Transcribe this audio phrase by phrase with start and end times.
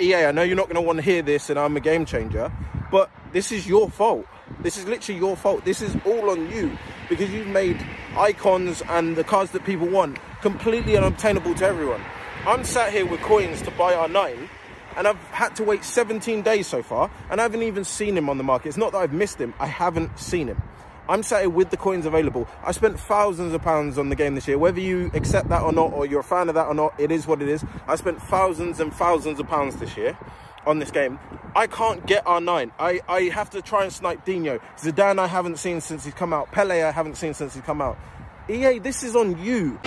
[0.00, 2.04] EA, I know you're not going to want to hear this and I'm a game
[2.04, 2.50] changer,
[2.90, 4.26] but this is your fault.
[4.60, 5.64] This is literally your fault.
[5.64, 6.76] This is all on you
[7.08, 7.84] because you've made
[8.16, 12.02] icons and the cards that people want completely unobtainable to everyone.
[12.44, 14.48] I'm sat here with coins to buy R9
[14.96, 18.28] and I've had to wait 17 days so far and I haven't even seen him
[18.28, 18.68] on the market.
[18.68, 20.60] It's not that I've missed him, I haven't seen him.
[21.08, 22.48] I'm sat with the coins available.
[22.64, 24.56] I spent thousands of pounds on the game this year.
[24.56, 27.10] Whether you accept that or not, or you're a fan of that or not, it
[27.10, 27.64] is what it is.
[27.86, 30.16] I spent thousands and thousands of pounds this year
[30.66, 31.18] on this game.
[31.54, 32.70] I can't get R9.
[32.78, 34.60] I, I have to try and snipe Dino.
[34.78, 36.50] Zidane I haven't seen since he's come out.
[36.52, 37.98] Pele I haven't seen since he's come out.
[38.48, 39.78] EA, this is on you.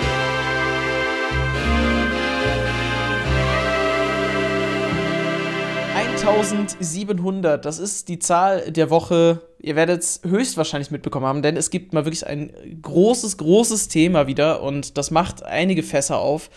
[6.28, 9.48] 1700, das ist die Zahl der Woche.
[9.60, 14.28] Ihr werdet es höchstwahrscheinlich mitbekommen haben, denn es gibt mal wirklich ein großes, großes Thema
[14.28, 16.50] wieder und das macht einige Fässer auf.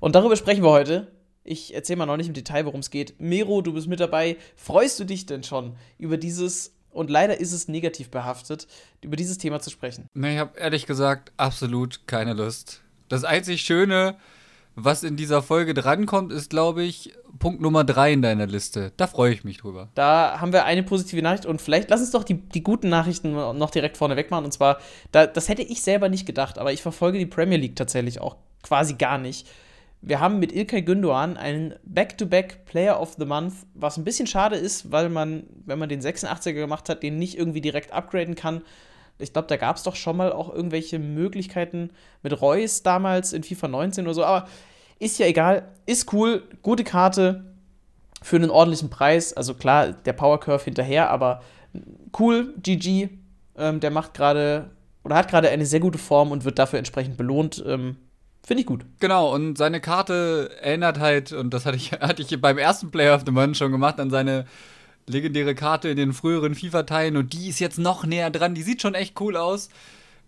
[0.00, 1.12] Und darüber sprechen wir heute.
[1.44, 3.20] Ich erzähle mal noch nicht im Detail, worum es geht.
[3.20, 4.38] Mero, du bist mit dabei.
[4.56, 8.66] Freust du dich denn schon über dieses, und leider ist es negativ behaftet,
[9.02, 10.08] über dieses Thema zu sprechen?
[10.14, 12.82] Nee, ich habe ehrlich gesagt absolut keine Lust.
[13.08, 14.16] Das einzig Schöne,
[14.74, 18.92] was in dieser Folge drankommt, ist, glaube ich, Punkt Nummer drei in deiner Liste.
[18.96, 19.88] Da freue ich mich drüber.
[19.94, 23.32] Da haben wir eine positive Nachricht und vielleicht lass uns doch die, die guten Nachrichten
[23.32, 24.44] noch direkt vorne wegmachen.
[24.44, 24.78] Und zwar,
[25.10, 28.36] da, das hätte ich selber nicht gedacht, aber ich verfolge die Premier League tatsächlich auch
[28.62, 29.46] quasi gar nicht.
[30.00, 34.56] Wir haben mit Ilkay Gündoğan einen Back-to-Back Player of the Month, was ein bisschen schade
[34.56, 38.62] ist, weil man, wenn man den 86er gemacht hat, den nicht irgendwie direkt upgraden kann.
[39.22, 41.90] Ich glaube, da gab es doch schon mal auch irgendwelche Möglichkeiten
[42.22, 44.48] mit Reus damals in FIFA 19 oder so, aber
[44.98, 47.44] ist ja egal, ist cool, gute Karte
[48.22, 49.32] für einen ordentlichen Preis.
[49.32, 51.42] Also klar, der Power Curve hinterher, aber
[52.18, 53.08] cool, GG,
[53.56, 54.70] ähm, der macht gerade
[55.04, 57.62] oder hat gerade eine sehr gute Form und wird dafür entsprechend belohnt.
[57.66, 57.96] Ähm,
[58.44, 58.84] Finde ich gut.
[58.98, 63.14] Genau, und seine Karte erinnert halt, und das hatte ich, hatte ich beim ersten Player
[63.14, 64.46] of the Month schon gemacht, an seine
[65.06, 68.54] legendäre Karte in den früheren FIFA-Teilen und die ist jetzt noch näher dran.
[68.54, 69.68] Die sieht schon echt cool aus.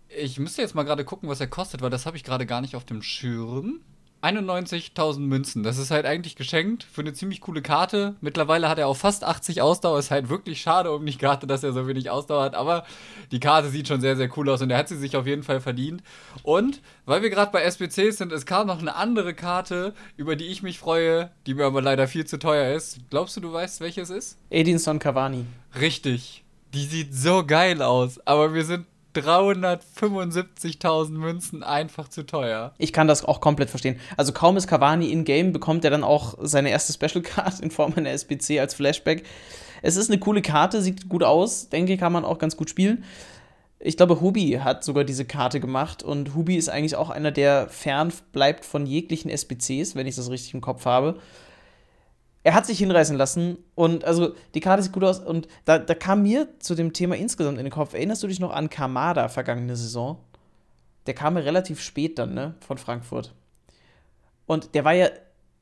[0.09, 2.61] Ich müsste jetzt mal gerade gucken, was er kostet, weil das habe ich gerade gar
[2.61, 3.81] nicht auf dem Schirm.
[4.25, 5.61] 91.000 Münzen.
[5.61, 8.15] Das ist halt eigentlich geschenkt für eine ziemlich coole Karte.
[8.21, 9.99] Mittlerweile hat er auch fast 80 Ausdauer.
[9.99, 12.55] Ist halt wirklich schade um die Karte, dass er so wenig Ausdauer hat.
[12.55, 12.85] Aber
[13.31, 15.43] die Karte sieht schon sehr, sehr cool aus und er hat sie sich auf jeden
[15.43, 16.01] Fall verdient.
[16.41, 20.45] Und weil wir gerade bei SBCs sind, es kam noch eine andere Karte, über die
[20.45, 22.99] ich mich freue, die mir aber leider viel zu teuer ist.
[23.11, 24.39] Glaubst du, du weißt, welche es ist?
[24.49, 25.45] Edinson Cavani.
[25.79, 26.43] Richtig.
[26.73, 28.19] Die sieht so geil aus.
[28.25, 32.73] Aber wir sind 375.000 Münzen einfach zu teuer.
[32.77, 33.99] Ich kann das auch komplett verstehen.
[34.17, 37.93] Also kaum ist Cavani in-game, bekommt er dann auch seine erste Special Card in Form
[37.95, 39.23] einer SBC als Flashback.
[39.81, 43.03] Es ist eine coole Karte, sieht gut aus, denke, kann man auch ganz gut spielen.
[43.79, 47.69] Ich glaube, Hubi hat sogar diese Karte gemacht und Hubi ist eigentlich auch einer, der
[47.69, 51.19] fern bleibt von jeglichen SBCs, wenn ich das richtig im Kopf habe
[52.45, 55.95] er hat sich hinreißen lassen und also die Karte sieht gut aus und da, da
[55.95, 57.95] kam mir zu dem Thema insgesamt in den Kopf.
[57.95, 60.19] Erinnerst du dich noch an Kamada vergangene Saison?
[61.07, 63.33] Der kam ja relativ spät dann, ne, von Frankfurt.
[64.45, 65.09] Und der war ja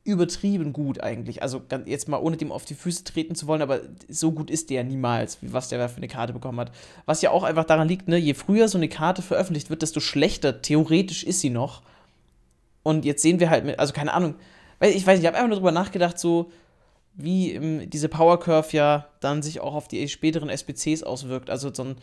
[0.03, 1.41] übertrieben gut eigentlich.
[1.41, 3.79] Also jetzt mal ohne dem auf die Füße treten zu wollen, aber
[4.09, 6.73] so gut ist der niemals, wie was der für eine Karte bekommen hat.
[7.05, 10.01] Was ja auch einfach daran liegt, ne, je früher so eine Karte veröffentlicht wird, desto
[10.01, 11.81] schlechter theoretisch ist sie noch.
[12.83, 14.35] Und jetzt sehen wir halt mit, also keine Ahnung,
[14.81, 16.51] ich weiß nicht, ich habe einfach nur drüber nachgedacht, so,
[17.15, 21.49] wie diese Power Curve ja dann sich auch auf die späteren SBCs auswirkt.
[21.49, 21.95] Also so ein,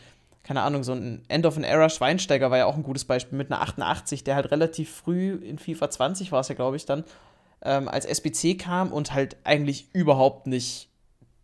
[0.43, 3.37] keine Ahnung, so ein End of an Era Schweinsteiger war ja auch ein gutes Beispiel
[3.37, 6.85] mit einer 88, der halt relativ früh in FIFA 20 war es ja, glaube ich,
[6.85, 7.03] dann
[7.63, 10.89] ähm, als SBC kam und halt eigentlich überhaupt nicht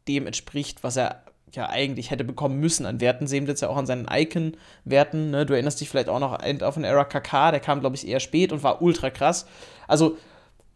[0.07, 3.27] dem entspricht, was er ja eigentlich hätte bekommen müssen an Werten.
[3.27, 5.31] Sehen wir jetzt ja auch an seinen Icon-Werten.
[5.31, 5.45] Ne?
[5.45, 8.07] Du erinnerst dich vielleicht auch noch End of an Era KK, der kam, glaube ich,
[8.07, 9.45] eher spät und war ultra krass.
[9.87, 10.17] Also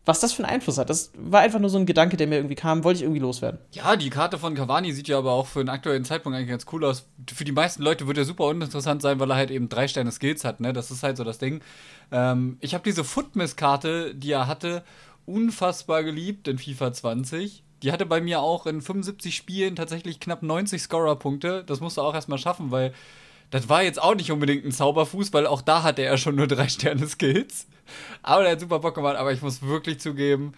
[0.06, 0.90] was das für einen Einfluss hat.
[0.90, 3.60] Das war einfach nur so ein Gedanke, der mir irgendwie kam, wollte ich irgendwie loswerden.
[3.72, 6.66] Ja, die Karte von Cavani sieht ja aber auch für den aktuellen Zeitpunkt eigentlich ganz
[6.72, 7.08] cool aus.
[7.32, 10.12] Für die meisten Leute wird er super uninteressant sein, weil er halt eben drei Sterne
[10.12, 10.74] Skills hat, ne?
[10.74, 11.62] Das ist halt so das Ding.
[12.12, 14.84] Ähm, ich habe diese Footmiss-Karte, die er hatte,
[15.26, 17.64] unfassbar geliebt in FIFA 20.
[17.84, 21.64] Die hatte bei mir auch in 75 Spielen tatsächlich knapp 90 Scorer-Punkte.
[21.64, 22.94] Das musst du auch erstmal schaffen, weil
[23.52, 26.48] das war jetzt auch nicht unbedingt ein Zauberfuß, weil auch da hatte er schon nur
[26.48, 27.68] drei Sterne Skills.
[28.24, 29.18] Aber der hat super Bock gemacht.
[29.18, 30.54] Aber ich muss wirklich zugeben,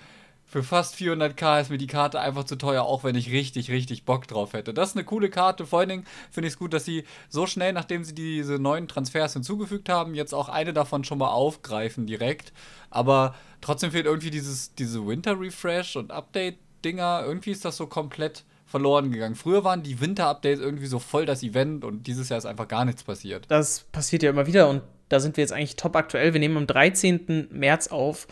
[0.46, 4.06] für fast 400k ist mir die Karte einfach zu teuer, auch wenn ich richtig, richtig
[4.06, 4.76] Bock drauf hätte.
[4.76, 5.66] Das ist eine coole Karte.
[5.66, 8.88] Vor allen Dingen finde ich es gut, dass sie so schnell, nachdem sie diese neuen
[8.88, 12.54] Transfers hinzugefügt haben, jetzt auch eine davon schon mal aufgreifen direkt.
[12.92, 17.24] Aber trotzdem fehlt irgendwie dieses, diese Winter Refresh und Update-Dinger.
[17.26, 18.44] Irgendwie ist das so komplett
[18.74, 19.36] verloren gegangen.
[19.36, 22.86] Früher waren die Winter-Updates irgendwie so voll das Event und dieses Jahr ist einfach gar
[22.86, 23.46] nichts passiert.
[23.48, 26.34] Das passiert ja immer wieder und da sind wir jetzt eigentlich top aktuell.
[26.34, 27.50] Wir nehmen am 13.
[27.52, 28.26] März auf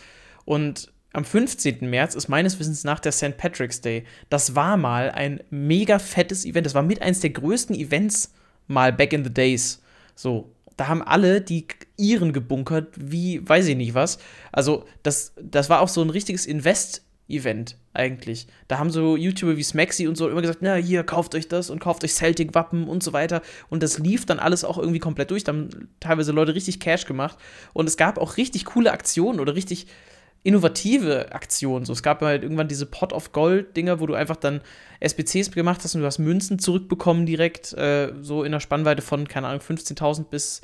[0.43, 1.88] und am 15.
[1.88, 3.38] März ist meines Wissens nach der St.
[3.38, 4.03] Patrick's Day.
[4.31, 6.65] Das war mal ein mega fettes Event.
[6.65, 8.33] Das war mit eins der größten Events
[8.65, 9.83] mal back in the days.
[10.15, 11.67] So, da haben alle die
[11.97, 14.17] Iren gebunkert, wie weiß ich nicht was.
[14.51, 16.47] Also, das, das war auch so ein richtiges
[17.31, 18.47] Invest-Event eigentlich.
[18.67, 21.69] Da haben so YouTuber wie Smaxy und so immer gesagt, na hier, kauft euch das
[21.69, 23.41] und kauft euch Celtic-Wappen und so weiter.
[23.69, 25.43] Und das lief dann alles auch irgendwie komplett durch.
[25.43, 27.37] Da haben teilweise Leute richtig Cash gemacht.
[27.73, 29.87] Und es gab auch richtig coole Aktionen oder richtig
[30.43, 31.85] innovative Aktionen.
[31.85, 34.61] So, es gab halt irgendwann diese Pot of Gold-Dinger, wo du einfach dann
[34.99, 39.27] SBCs gemacht hast und du hast Münzen zurückbekommen direkt, äh, so in der Spannweite von,
[39.27, 40.61] keine Ahnung, 15.000 bis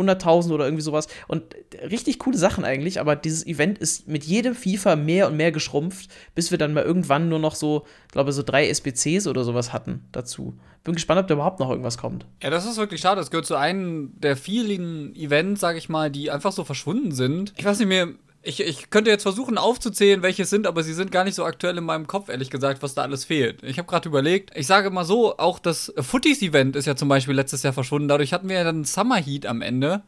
[0.00, 1.08] 100.000 oder irgendwie sowas.
[1.28, 1.42] Und
[1.90, 6.10] richtig coole Sachen eigentlich, aber dieses Event ist mit jedem FIFA mehr und mehr geschrumpft,
[6.34, 10.06] bis wir dann mal irgendwann nur noch so, glaube so drei SBCs oder sowas hatten
[10.12, 10.54] dazu.
[10.82, 12.24] Bin gespannt, ob da überhaupt noch irgendwas kommt.
[12.42, 13.20] Ja, das ist wirklich schade.
[13.20, 17.52] Das gehört zu einem der vielen Events, sage ich mal, die einfach so verschwunden sind.
[17.58, 18.08] Ich weiß nicht mehr,
[18.42, 21.44] ich, ich könnte jetzt versuchen aufzuzählen, welche es sind, aber sie sind gar nicht so
[21.44, 23.62] aktuell in meinem Kopf, ehrlich gesagt, was da alles fehlt.
[23.62, 27.34] Ich habe gerade überlegt, ich sage mal so, auch das Footies-Event ist ja zum Beispiel
[27.34, 28.08] letztes Jahr verschwunden.
[28.08, 30.02] Dadurch hatten wir ja dann Summer Heat am Ende.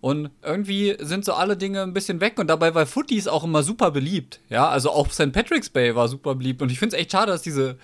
[0.00, 3.62] Und irgendwie sind so alle Dinge ein bisschen weg und dabei war Footies auch immer
[3.62, 4.40] super beliebt.
[4.50, 5.32] Ja, also auch St.
[5.32, 7.78] Patrick's Bay war super beliebt und ich finde es echt schade, dass diese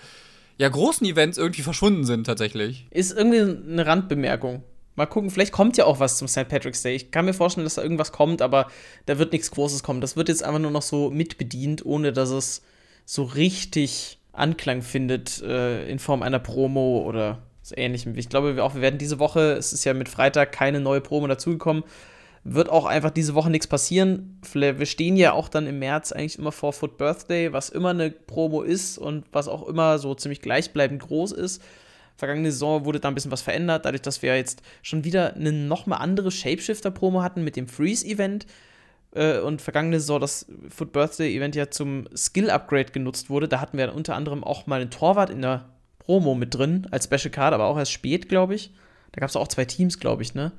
[0.59, 2.85] ja, großen Events irgendwie verschwunden sind tatsächlich.
[2.91, 4.61] Ist irgendwie eine Randbemerkung.
[4.95, 6.47] Mal gucken, vielleicht kommt ja auch was zum St.
[6.47, 6.95] Patrick's Day.
[6.95, 8.67] Ich kann mir vorstellen, dass da irgendwas kommt, aber
[9.05, 10.01] da wird nichts Großes kommen.
[10.01, 12.61] Das wird jetzt einfach nur noch so mitbedient, ohne dass es
[13.05, 18.17] so richtig Anklang findet äh, in Form einer Promo oder so ähnlichem.
[18.17, 21.27] Ich glaube auch, wir werden diese Woche, es ist ja mit Freitag keine neue Promo
[21.27, 21.83] dazugekommen,
[22.43, 24.39] wird auch einfach diese Woche nichts passieren.
[24.51, 28.09] Wir stehen ja auch dann im März eigentlich immer vor Foot Birthday, was immer eine
[28.09, 31.61] Promo ist und was auch immer so ziemlich gleichbleibend groß ist.
[32.15, 35.51] Vergangene Saison wurde da ein bisschen was verändert, dadurch, dass wir jetzt schon wieder eine
[35.51, 38.45] nochmal andere Shapeshifter-Promo hatten mit dem Freeze-Event.
[39.13, 43.47] Äh, und vergangene Saison das Foot Birthday-Event ja zum Skill-Upgrade genutzt wurde.
[43.47, 45.69] Da hatten wir unter anderem auch mal einen Torwart in der
[45.99, 48.73] Promo mit drin, als Special Card, aber auch erst spät, glaube ich.
[49.11, 50.51] Da gab es auch zwei Teams, glaube ich, ne?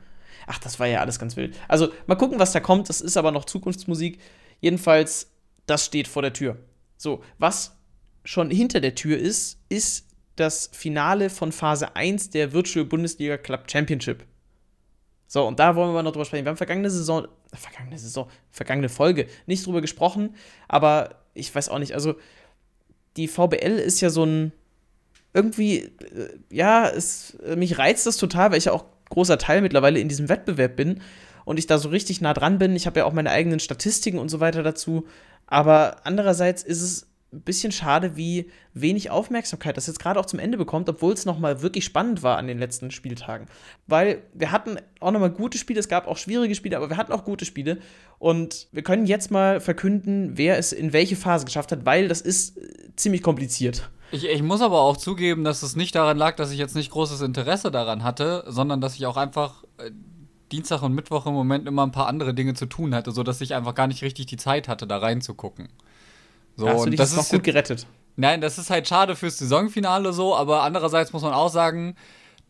[0.46, 1.56] Ach, das war ja alles ganz wild.
[1.68, 2.88] Also, mal gucken, was da kommt.
[2.88, 4.18] Das ist aber noch Zukunftsmusik.
[4.60, 5.30] Jedenfalls,
[5.66, 6.58] das steht vor der Tür.
[6.96, 7.76] So, was
[8.24, 10.06] schon hinter der Tür ist, ist
[10.36, 14.24] das Finale von Phase 1 der Virtual Bundesliga Club Championship.
[15.26, 16.44] So, und da wollen wir mal noch drüber sprechen.
[16.44, 20.34] Wir haben vergangene Saison, vergangene Saison, vergangene Folge nicht drüber gesprochen,
[20.68, 22.16] aber ich weiß auch nicht, also
[23.16, 24.52] die VBL ist ja so ein,
[25.34, 29.62] irgendwie, äh, ja, es, äh, mich reizt das total, weil ich ja auch großer Teil
[29.62, 31.00] mittlerweile in diesem Wettbewerb bin
[31.44, 32.76] und ich da so richtig nah dran bin.
[32.76, 35.06] Ich habe ja auch meine eigenen Statistiken und so weiter dazu.
[35.46, 40.38] Aber andererseits ist es ein bisschen schade, wie wenig Aufmerksamkeit das jetzt gerade auch zum
[40.38, 43.46] Ende bekommt, obwohl es nochmal wirklich spannend war an den letzten Spieltagen.
[43.86, 47.12] Weil wir hatten auch nochmal gute Spiele, es gab auch schwierige Spiele, aber wir hatten
[47.12, 47.78] auch gute Spiele.
[48.18, 52.20] Und wir können jetzt mal verkünden, wer es in welche Phase geschafft hat, weil das
[52.20, 53.90] ist äh, ziemlich kompliziert.
[54.10, 56.90] Ich, ich muss aber auch zugeben, dass es nicht daran lag, dass ich jetzt nicht
[56.90, 59.90] großes Interesse daran hatte, sondern dass ich auch einfach äh,
[60.52, 63.54] Dienstag und Mittwoch im Moment immer ein paar andere Dinge zu tun hatte, sodass ich
[63.54, 65.70] einfach gar nicht richtig die Zeit hatte, da reinzugucken.
[66.56, 67.86] So, Hast du dich das ist noch gut gerettet.
[68.16, 71.94] Nein, das ist halt schade fürs Saisonfinale so, aber andererseits muss man auch sagen,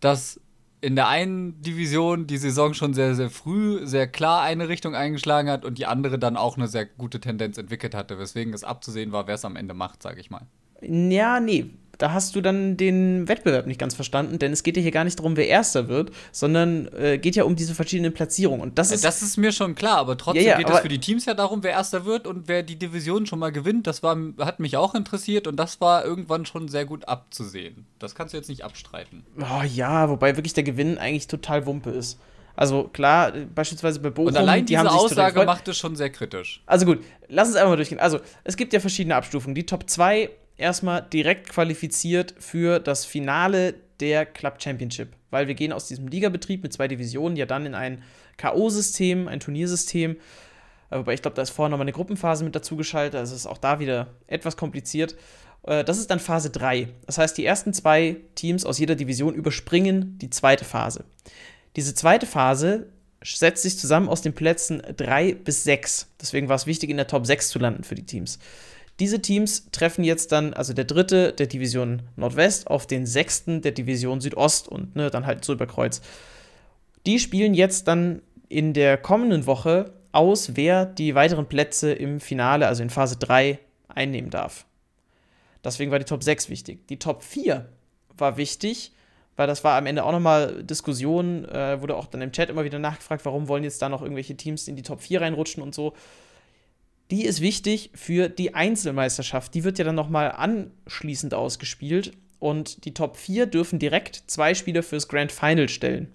[0.00, 0.40] dass
[0.80, 5.48] in der einen Division die Saison schon sehr, sehr früh sehr klar eine Richtung eingeschlagen
[5.48, 9.12] hat und die andere dann auch eine sehr gute Tendenz entwickelt hatte, weswegen es abzusehen
[9.12, 10.42] war, wer es am Ende macht, sage ich mal.
[10.80, 11.70] Ja, nee,
[12.02, 15.04] da hast du dann den Wettbewerb nicht ganz verstanden, denn es geht ja hier gar
[15.04, 18.60] nicht darum, wer Erster wird, sondern äh, geht ja um diese verschiedenen Platzierungen.
[18.60, 20.88] Und das ist, das ist mir schon klar, aber trotzdem ja, ja, geht es für
[20.88, 23.86] die Teams ja darum, wer Erster wird und wer die Division schon mal gewinnt.
[23.86, 27.86] Das war, hat mich auch interessiert und das war irgendwann schon sehr gut abzusehen.
[28.00, 29.24] Das kannst du jetzt nicht abstreiten.
[29.38, 32.18] Oh ja, wobei wirklich der Gewinn eigentlich total Wumpe ist.
[32.56, 34.26] Also klar, beispielsweise bei Bochum.
[34.26, 36.64] Und allein diese die Aussage macht es schon sehr kritisch.
[36.66, 36.98] Also gut,
[37.28, 38.00] lass uns einfach mal durchgehen.
[38.00, 39.54] Also es gibt ja verschiedene Abstufungen.
[39.54, 40.30] Die Top 2
[40.62, 46.62] erstmal direkt qualifiziert für das Finale der Club Championship, weil wir gehen aus diesem Ligabetrieb
[46.62, 48.02] mit zwei Divisionen ja dann in ein
[48.38, 50.16] K.O.-System, ein Turniersystem.
[50.90, 53.46] Äh, wobei ich glaube, da ist vorher nochmal eine Gruppenphase mit dazu geschaltet, also ist
[53.46, 55.16] auch da wieder etwas kompliziert.
[55.64, 56.88] Äh, das ist dann Phase 3.
[57.06, 61.04] Das heißt, die ersten zwei Teams aus jeder Division überspringen die zweite Phase.
[61.76, 62.88] Diese zweite Phase
[63.24, 66.08] setzt sich zusammen aus den Plätzen 3 bis 6.
[66.20, 68.38] Deswegen war es wichtig, in der Top 6 zu landen für die Teams.
[69.00, 73.72] Diese Teams treffen jetzt dann, also der dritte der Division Nordwest auf den sechsten der
[73.72, 76.02] Division Südost und ne, dann halt so über Kreuz.
[77.06, 82.66] Die spielen jetzt dann in der kommenden Woche aus, wer die weiteren Plätze im Finale,
[82.66, 83.58] also in Phase 3,
[83.88, 84.66] einnehmen darf.
[85.64, 86.86] Deswegen war die Top 6 wichtig.
[86.88, 87.68] Die Top 4
[88.18, 88.92] war wichtig,
[89.36, 92.64] weil das war am Ende auch nochmal Diskussion, äh, wurde auch dann im Chat immer
[92.64, 95.74] wieder nachgefragt, warum wollen jetzt da noch irgendwelche Teams in die Top 4 reinrutschen und
[95.74, 95.94] so.
[97.12, 99.52] Die ist wichtig für die Einzelmeisterschaft.
[99.52, 102.12] Die wird ja dann nochmal anschließend ausgespielt.
[102.38, 106.08] Und die Top 4 dürfen direkt zwei Spieler fürs Grand Final stellen.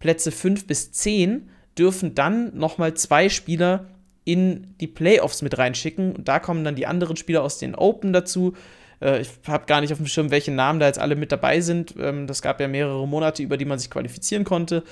[0.00, 1.48] Plätze 5 bis 10
[1.78, 3.86] dürfen dann nochmal zwei Spieler
[4.26, 6.14] in die Playoffs mit reinschicken.
[6.14, 8.52] Und da kommen dann die anderen Spieler aus den Open dazu.
[9.00, 11.62] Äh, ich habe gar nicht auf dem Schirm, welche Namen da jetzt alle mit dabei
[11.62, 11.94] sind.
[11.98, 14.82] Ähm, das gab ja mehrere Monate, über die man sich qualifizieren konnte.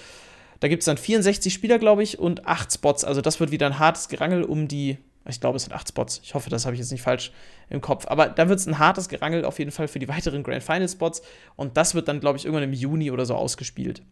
[0.60, 3.04] Da gibt es dann 64 Spieler, glaube ich, und 8 Spots.
[3.04, 4.96] Also das wird wieder ein hartes Gerangel um die
[5.28, 6.20] ich glaube, es sind acht Spots.
[6.24, 7.32] Ich hoffe, das habe ich jetzt nicht falsch
[7.70, 8.06] im Kopf.
[8.08, 10.88] Aber da wird es ein hartes Gerangel auf jeden Fall für die weiteren Grand Final
[10.88, 11.22] Spots.
[11.56, 14.02] Und das wird dann, glaube ich, irgendwann im Juni oder so ausgespielt.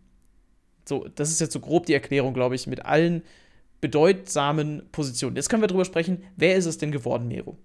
[0.89, 3.23] So, das ist jetzt so grob die Erklärung, glaube ich, mit allen
[3.81, 5.37] bedeutsamen Positionen.
[5.37, 7.59] Jetzt können wir drüber sprechen, wer ist es denn geworden, Mero?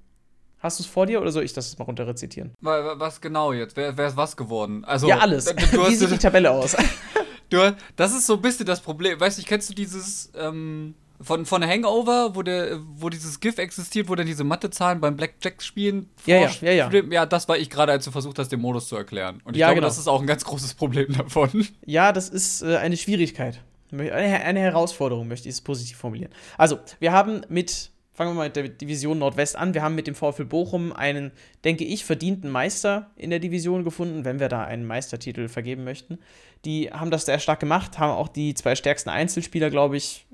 [0.59, 2.53] Hast du es vor dir oder soll ich das mal runter rezitieren?
[2.61, 3.77] Was genau jetzt?
[3.77, 4.83] Wer, wer ist was geworden?
[4.85, 5.45] Also, ja, alles.
[5.55, 6.75] Wie sieht die Tabelle aus?
[7.49, 9.19] du, das ist so ein bisschen das Problem.
[9.19, 10.31] Weißt du, kennst du dieses.
[10.35, 15.15] Ähm von, von Hangover, wo, der, wo dieses GIF existiert, wo dann diese Mathezahlen beim
[15.15, 17.03] Blackjack-Spielen ja, ja, ja, ja.
[17.11, 19.41] ja, das war ich gerade, als du versucht hast, den Modus zu erklären.
[19.43, 19.87] Und ich ja, glaube, genau.
[19.87, 21.67] das ist auch ein ganz großes Problem davon.
[21.85, 23.61] Ja, das ist äh, eine Schwierigkeit.
[23.91, 26.31] Eine, eine Herausforderung, möchte ich es positiv formulieren.
[26.57, 29.73] Also, wir haben mit fangen wir mal mit der Division Nordwest an.
[29.73, 31.31] Wir haben mit dem VfL Bochum einen,
[31.65, 36.17] denke ich, verdienten Meister in der Division gefunden, wenn wir da einen Meistertitel vergeben möchten.
[36.63, 40.25] Die haben das sehr stark gemacht, haben auch die zwei stärksten Einzelspieler, glaube ich,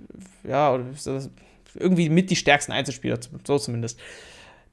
[0.44, 0.80] ja,
[1.74, 4.00] irgendwie mit die stärksten Einzelspieler, so zumindest.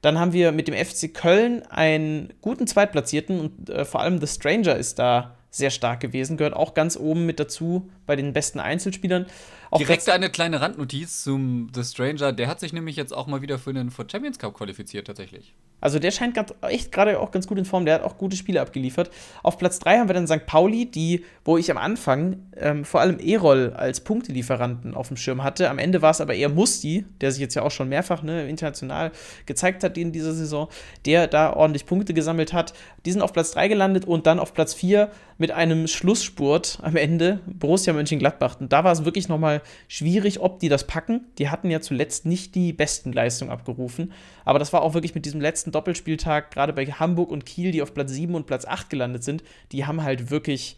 [0.01, 4.27] Dann haben wir mit dem FC Köln einen guten Zweitplatzierten und äh, vor allem The
[4.27, 8.59] Stranger ist da sehr stark gewesen, gehört auch ganz oben mit dazu bei den besten
[8.59, 9.25] Einzelspielern.
[9.71, 12.31] Auch Direkt eine kleine Randnotiz zum The Stranger.
[12.31, 15.53] Der hat sich nämlich jetzt auch mal wieder für den For Champions Cup qualifiziert, tatsächlich.
[15.81, 17.85] Also der scheint grad, echt gerade auch ganz gut in Form.
[17.85, 19.11] Der hat auch gute Spiele abgeliefert.
[19.43, 20.45] Auf Platz 3 haben wir dann St.
[20.45, 25.43] Pauli, die, wo ich am Anfang ähm, vor allem Erol als Punktelieferanten auf dem Schirm
[25.43, 25.69] hatte.
[25.69, 28.49] Am Ende war es aber eher Musti, der sich jetzt ja auch schon mehrfach ne,
[28.49, 29.11] international
[29.45, 30.67] gezeigt hat in dieser Saison,
[31.05, 32.73] der da ordentlich Punkte gesammelt hat.
[33.05, 36.97] Die sind auf Platz 3 gelandet und dann auf Platz 4 mit einem Schlussspurt am
[36.97, 38.59] Ende Borussia Mönchengladbach.
[38.59, 41.27] Und da war es wirklich nochmal schwierig, ob die das packen.
[41.37, 44.11] Die hatten ja zuletzt nicht die besten Leistungen abgerufen.
[44.43, 47.81] Aber das war auch wirklich mit diesem letzten Doppelspieltag, gerade bei Hamburg und Kiel, die
[47.81, 49.41] auf Platz 7 und Platz 8 gelandet sind,
[49.71, 50.77] die haben halt wirklich,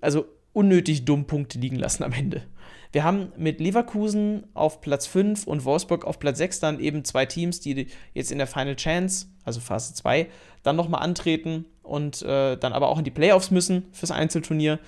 [0.00, 2.42] also unnötig dumm Punkte liegen lassen am Ende.
[2.90, 7.24] Wir haben mit Leverkusen auf Platz 5 und Wolfsburg auf Platz 6 dann eben zwei
[7.24, 10.26] Teams, die jetzt in der Final Chance, also Phase 2,
[10.64, 14.78] dann nochmal antreten und äh, dann aber auch in die Playoffs müssen fürs Einzelturnier.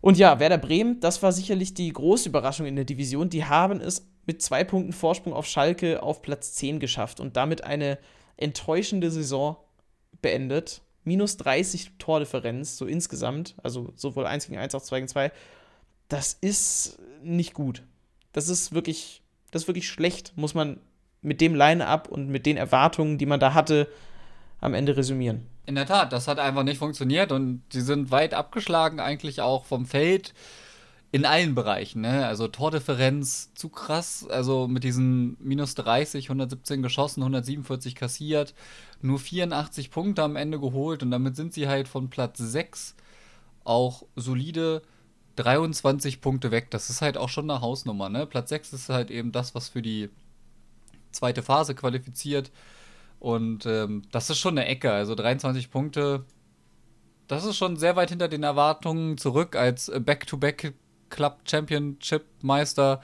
[0.00, 3.30] Und ja, Werder Bremen, das war sicherlich die große Überraschung in der Division.
[3.30, 7.64] Die haben es mit zwei Punkten Vorsprung auf Schalke auf Platz 10 geschafft und damit
[7.64, 7.98] eine
[8.36, 9.56] enttäuschende Saison
[10.22, 10.82] beendet.
[11.04, 15.32] Minus 30 Tordifferenz, so insgesamt, also sowohl 1 gegen 1 als auch 2 gegen 2.
[16.08, 17.82] Das ist nicht gut.
[18.32, 20.80] Das ist wirklich, das ist wirklich schlecht, muss man
[21.22, 23.88] mit dem Line-Up und mit den Erwartungen, die man da hatte,
[24.60, 25.46] am Ende resümieren.
[25.66, 29.64] In der Tat, das hat einfach nicht funktioniert und sie sind weit abgeschlagen, eigentlich auch
[29.64, 30.34] vom Feld
[31.10, 32.02] in allen Bereichen.
[32.02, 32.26] Ne?
[32.26, 38.54] Also Tordifferenz zu krass, also mit diesen minus 30, 117 geschossen, 147 kassiert,
[39.00, 42.94] nur 84 Punkte am Ende geholt und damit sind sie halt von Platz 6
[43.64, 44.82] auch solide
[45.36, 46.70] 23 Punkte weg.
[46.70, 48.08] Das ist halt auch schon eine Hausnummer.
[48.08, 48.26] Ne?
[48.26, 50.10] Platz 6 ist halt eben das, was für die
[51.12, 52.50] zweite Phase qualifiziert.
[53.20, 54.92] Und ähm, das ist schon eine Ecke.
[54.92, 56.24] Also 23 Punkte,
[57.26, 59.56] das ist schon sehr weit hinter den Erwartungen zurück.
[59.56, 60.74] Als Back-to-Back
[61.10, 63.00] Club Championship Meister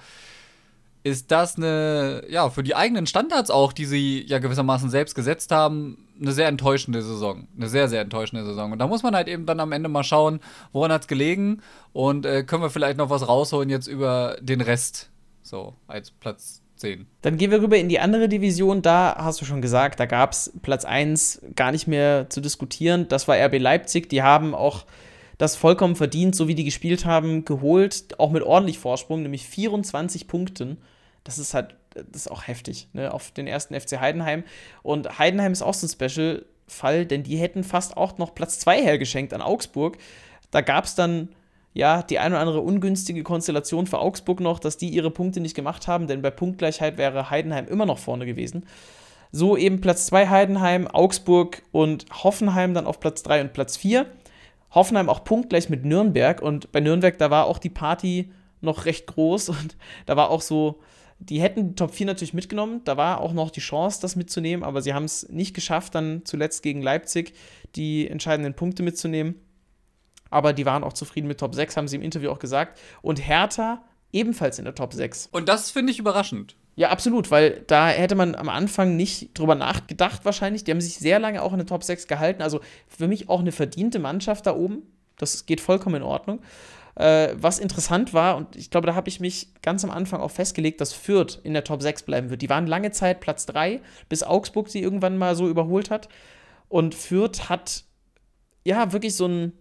[1.04, 5.50] ist das eine, ja, für die eigenen Standards auch, die sie ja gewissermaßen selbst gesetzt
[5.50, 7.46] haben, eine sehr enttäuschende Saison.
[7.56, 8.72] Eine sehr, sehr enttäuschende Saison.
[8.72, 10.40] Und da muss man halt eben dann am Ende mal schauen,
[10.72, 11.60] woran hat es gelegen
[11.92, 15.10] und äh, können wir vielleicht noch was rausholen jetzt über den Rest.
[15.42, 17.06] So, als Platz 10.
[17.22, 18.82] Dann gehen wir rüber in die andere Division.
[18.82, 23.08] Da hast du schon gesagt, da gab es Platz 1 gar nicht mehr zu diskutieren.
[23.08, 24.08] Das war RB Leipzig.
[24.08, 24.84] Die haben auch
[25.38, 28.18] das vollkommen verdient, so wie die gespielt haben, geholt.
[28.18, 30.78] Auch mit ordentlich Vorsprung, nämlich 24 Punkten.
[31.24, 34.44] Das ist halt, das ist auch heftig, ne, auf den ersten FC Heidenheim.
[34.82, 38.82] Und Heidenheim ist auch so ein Special-Fall, denn die hätten fast auch noch Platz 2
[38.82, 39.96] hergeschenkt an Augsburg.
[40.50, 41.30] Da gab es dann
[41.74, 45.56] ja, die eine oder andere ungünstige Konstellation für Augsburg noch, dass die ihre Punkte nicht
[45.56, 48.64] gemacht haben, denn bei Punktgleichheit wäre Heidenheim immer noch vorne gewesen.
[49.32, 54.06] So eben Platz 2 Heidenheim, Augsburg und Hoffenheim dann auf Platz 3 und Platz 4.
[54.70, 59.08] Hoffenheim auch punktgleich mit Nürnberg und bei Nürnberg, da war auch die Party noch recht
[59.08, 59.76] groß und
[60.06, 60.80] da war auch so,
[61.18, 64.64] die hätten die Top 4 natürlich mitgenommen, da war auch noch die Chance, das mitzunehmen,
[64.64, 67.34] aber sie haben es nicht geschafft, dann zuletzt gegen Leipzig
[67.74, 69.40] die entscheidenden Punkte mitzunehmen
[70.34, 72.78] aber die waren auch zufrieden mit Top 6, haben sie im Interview auch gesagt.
[73.02, 75.28] Und Hertha ebenfalls in der Top 6.
[75.32, 76.56] Und das finde ich überraschend.
[76.76, 80.64] Ja, absolut, weil da hätte man am Anfang nicht drüber nachgedacht wahrscheinlich.
[80.64, 82.42] Die haben sich sehr lange auch in der Top 6 gehalten.
[82.42, 84.82] Also für mich auch eine verdiente Mannschaft da oben.
[85.18, 86.40] Das geht vollkommen in Ordnung.
[86.96, 90.30] Äh, was interessant war, und ich glaube, da habe ich mich ganz am Anfang auch
[90.30, 92.42] festgelegt, dass Fürth in der Top 6 bleiben wird.
[92.42, 96.08] Die waren lange Zeit Platz 3, bis Augsburg sie irgendwann mal so überholt hat.
[96.68, 97.84] Und Fürth hat
[98.64, 99.52] ja wirklich so ein.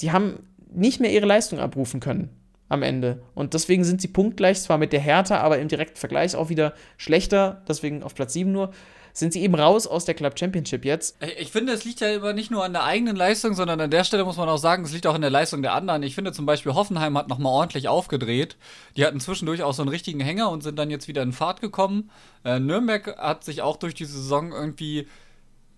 [0.00, 2.30] Die haben nicht mehr ihre Leistung abrufen können
[2.68, 3.22] am Ende.
[3.34, 6.72] Und deswegen sind sie punktgleich, zwar mit der Hertha, aber im direkten Vergleich auch wieder
[6.96, 8.70] schlechter, deswegen auf Platz 7 nur.
[9.12, 11.16] Sind sie eben raus aus der Club Championship jetzt?
[11.38, 14.04] Ich finde, es liegt ja immer nicht nur an der eigenen Leistung, sondern an der
[14.04, 16.04] Stelle muss man auch sagen, es liegt auch in der Leistung der anderen.
[16.04, 18.56] Ich finde zum Beispiel, Hoffenheim hat nochmal ordentlich aufgedreht.
[18.96, 21.60] Die hatten zwischendurch auch so einen richtigen Hänger und sind dann jetzt wieder in Fahrt
[21.60, 22.10] gekommen.
[22.44, 25.08] Äh, Nürnberg hat sich auch durch die Saison irgendwie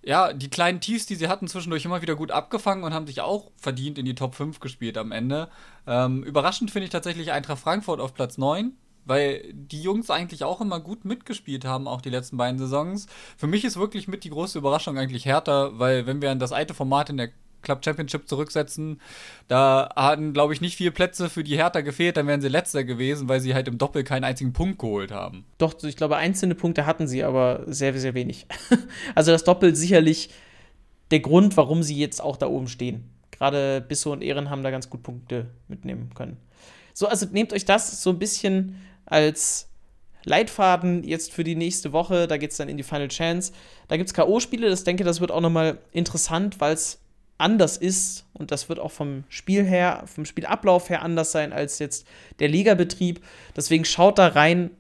[0.03, 3.21] ja, die kleinen Tiefs, die sie hatten, zwischendurch immer wieder gut abgefangen und haben sich
[3.21, 5.49] auch verdient in die Top 5 gespielt am Ende.
[5.87, 8.73] Ähm, überraschend finde ich tatsächlich Eintracht Frankfurt auf Platz 9,
[9.05, 13.07] weil die Jungs eigentlich auch immer gut mitgespielt haben, auch die letzten beiden Saisons.
[13.37, 16.53] Für mich ist wirklich mit die große Überraschung eigentlich härter, weil wenn wir an das
[16.53, 17.31] alte Format in der
[17.63, 19.01] Club Championship zurücksetzen.
[19.49, 22.85] Da hatten, glaube ich, nicht viele Plätze für die Hertha gefehlt, dann wären sie letzter
[22.85, 25.45] gewesen, weil sie halt im Doppel keinen einzigen Punkt geholt haben.
[25.59, 28.47] Doch, ich glaube, einzelne Punkte hatten sie, aber sehr, sehr wenig.
[29.15, 30.31] also das Doppel sicherlich
[31.11, 33.11] der Grund, warum sie jetzt auch da oben stehen.
[33.31, 36.37] Gerade Bissau und Ehren haben da ganz gut Punkte mitnehmen können.
[36.95, 38.77] So, also nehmt euch das so ein bisschen
[39.07, 39.69] als
[40.25, 42.27] Leitfaden jetzt für die nächste Woche.
[42.27, 43.53] Da geht es dann in die Final Chance.
[43.89, 44.69] Da gibt es K.O.-Spiele.
[44.69, 47.01] Das denke, das wird auch nochmal interessant, weil es
[47.43, 51.79] anders ist und das wird auch vom Spiel her, vom Spielablauf her anders sein als
[51.79, 52.07] jetzt
[52.39, 53.21] der Ligabetrieb.
[53.57, 54.71] Deswegen schaut da rein.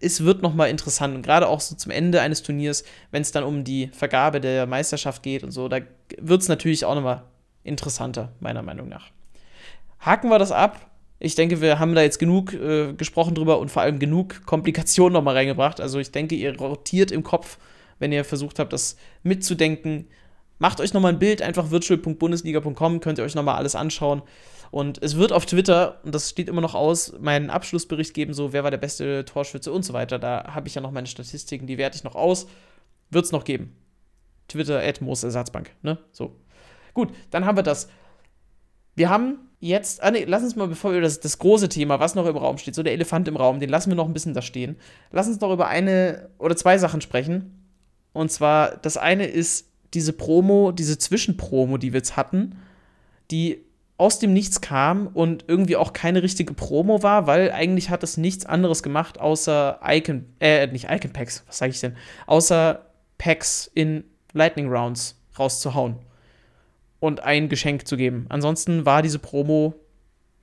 [0.00, 3.44] Es wird nochmal interessant und gerade auch so zum Ende eines Turniers, wenn es dann
[3.44, 5.78] um die Vergabe der Meisterschaft geht und so, da
[6.18, 7.22] wird es natürlich auch nochmal
[7.62, 9.10] interessanter, meiner Meinung nach.
[10.00, 10.90] Haken wir das ab.
[11.20, 15.12] Ich denke, wir haben da jetzt genug äh, gesprochen drüber und vor allem genug Komplikationen
[15.12, 15.80] nochmal reingebracht.
[15.80, 17.58] Also ich denke, ihr rotiert im Kopf,
[18.00, 20.08] wenn ihr versucht habt, das mitzudenken
[20.62, 24.22] Macht euch nochmal ein Bild, einfach virtual.bundesliga.com, könnt ihr euch nochmal alles anschauen.
[24.70, 28.52] Und es wird auf Twitter, und das steht immer noch aus, meinen Abschlussbericht geben, so
[28.52, 30.20] wer war der beste Torschütze und so weiter.
[30.20, 32.46] Da habe ich ja noch meine Statistiken, die werte ich noch aus.
[33.10, 33.74] Wird es noch geben.
[34.46, 35.98] Twitter, Moos Ersatzbank, ne?
[36.12, 36.36] So.
[36.94, 37.88] Gut, dann haben wir das.
[38.94, 42.14] Wir haben jetzt, ah nee, lass uns mal, bevor wir das, das große Thema, was
[42.14, 44.32] noch im Raum steht, so der Elefant im Raum, den lassen wir noch ein bisschen
[44.32, 44.76] da stehen.
[45.10, 47.68] Lass uns noch über eine oder zwei Sachen sprechen.
[48.12, 52.56] Und zwar, das eine ist diese Promo, diese Zwischenpromo, die wir jetzt hatten,
[53.30, 53.64] die
[53.98, 58.16] aus dem Nichts kam und irgendwie auch keine richtige Promo war, weil eigentlich hat es
[58.16, 61.96] nichts anderes gemacht, außer Icon, äh, nicht Icon Packs, was sage ich denn?
[62.26, 62.86] Außer
[63.18, 65.96] Packs in Lightning Rounds rauszuhauen
[66.98, 68.26] und ein Geschenk zu geben.
[68.28, 69.74] Ansonsten war diese Promo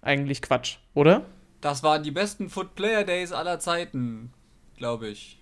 [0.01, 1.25] eigentlich Quatsch, oder?
[1.59, 4.31] Das waren die besten Foot Player Days aller Zeiten,
[4.77, 5.38] glaube ich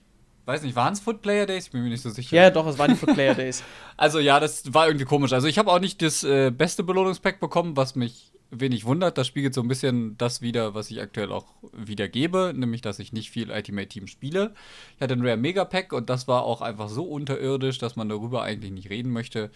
[0.47, 1.65] weiß nicht, waren es Foot Player Days?
[1.65, 2.35] Ich bin mir nicht so sicher.
[2.35, 3.63] Ja, doch, es waren die Foot Player Days.
[3.97, 5.33] also ja, das war irgendwie komisch.
[5.33, 9.17] Also ich habe auch nicht das äh, beste Belohnungspack bekommen, was mich wenig wundert.
[9.17, 12.99] Das spiegelt so ein bisschen das wieder, was ich aktuell auch wieder gebe, nämlich dass
[12.99, 14.53] ich nicht viel Ultimate Team spiele.
[14.95, 18.07] Ich hatte ein Rare Mega Pack und das war auch einfach so unterirdisch, dass man
[18.07, 19.51] darüber eigentlich nicht reden möchte.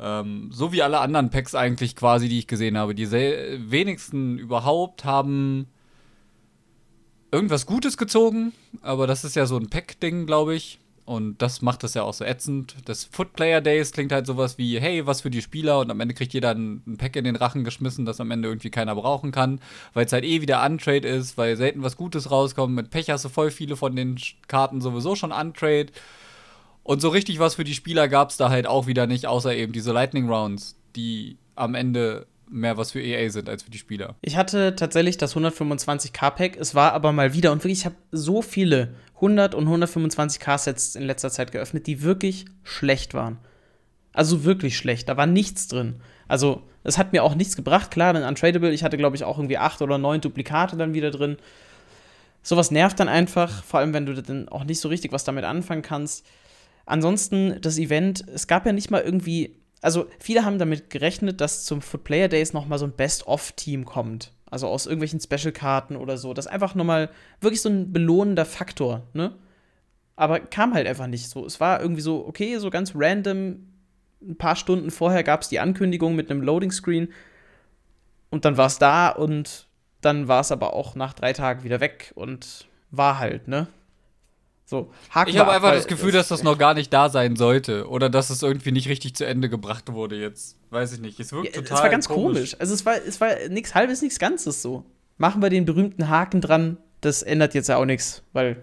[0.00, 2.94] Ähm, so wie alle anderen Packs eigentlich quasi, die ich gesehen habe.
[2.94, 5.66] Die wenigsten überhaupt haben
[7.32, 10.78] irgendwas Gutes gezogen, aber das ist ja so ein Pack-Ding, glaube ich.
[11.10, 12.76] Und das macht das ja auch so ätzend.
[12.84, 15.98] Das Foot Player Days klingt halt sowas wie, hey, was für die Spieler und am
[15.98, 18.94] Ende kriegt jeder ein, ein Pack in den Rachen geschmissen, das am Ende irgendwie keiner
[18.94, 19.60] brauchen kann,
[19.92, 22.76] weil es halt eh wieder Untrade ist, weil selten was Gutes rauskommt.
[22.76, 25.88] Mit Pech hast du voll viele von den Karten sowieso schon Untrade.
[26.84, 29.52] Und so richtig was für die Spieler gab es da halt auch wieder nicht, außer
[29.52, 33.78] eben diese Lightning Rounds, die am Ende mehr was für EA sind als für die
[33.78, 34.16] Spieler.
[34.22, 36.56] Ich hatte tatsächlich das 125k-Pack.
[36.56, 41.04] Es war aber mal wieder und wirklich, ich habe so viele 100 und 125k-Sets in
[41.04, 43.38] letzter Zeit geöffnet, die wirklich schlecht waren.
[44.12, 45.08] Also wirklich schlecht.
[45.08, 46.00] Da war nichts drin.
[46.26, 47.90] Also, es hat mir auch nichts gebracht.
[47.90, 48.72] Klar, dann Untradable.
[48.72, 51.36] Ich hatte, glaube ich, auch irgendwie acht oder neun Duplikate dann wieder drin.
[52.42, 55.44] Sowas nervt dann einfach, vor allem wenn du dann auch nicht so richtig was damit
[55.44, 56.26] anfangen kannst.
[56.86, 61.64] Ansonsten, das Event, es gab ja nicht mal irgendwie also viele haben damit gerechnet, dass
[61.64, 64.32] zum Foot Player Days nochmal so ein Best-of-Team kommt.
[64.50, 66.34] Also aus irgendwelchen Special-Karten oder so.
[66.34, 69.36] Das ist einfach nochmal wirklich so ein belohnender Faktor, ne?
[70.16, 71.46] Aber kam halt einfach nicht so.
[71.46, 73.66] Es war irgendwie so, okay, so ganz random.
[74.20, 77.08] Ein paar Stunden vorher gab es die Ankündigung mit einem Loading-Screen.
[78.28, 79.66] Und dann war es da und
[80.02, 83.68] dann war es aber auch nach drei Tagen wieder weg und war halt, ne?
[84.70, 84.88] So,
[85.26, 87.88] ich habe einfach das Gefühl, dass das noch gar nicht da sein sollte.
[87.88, 90.58] Oder dass es irgendwie nicht richtig zu Ende gebracht wurde jetzt.
[90.70, 91.18] Weiß ich nicht.
[91.18, 91.76] Es wirkt ja, total.
[91.76, 92.34] Es war ganz komisch.
[92.36, 92.56] komisch.
[92.60, 94.84] Also es war, es war nichts halbes, nichts Ganzes so.
[95.18, 96.76] Machen wir den berühmten Haken dran.
[97.00, 98.62] Das ändert jetzt ja auch nichts, weil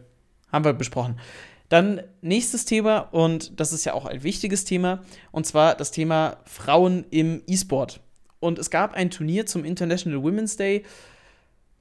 [0.49, 1.19] Haben wir besprochen.
[1.67, 6.37] Dann nächstes Thema, und das ist ja auch ein wichtiges Thema, und zwar das Thema
[6.45, 7.99] Frauen im E-Sport.
[8.39, 10.85] Und es gab ein Turnier zum International Women's Day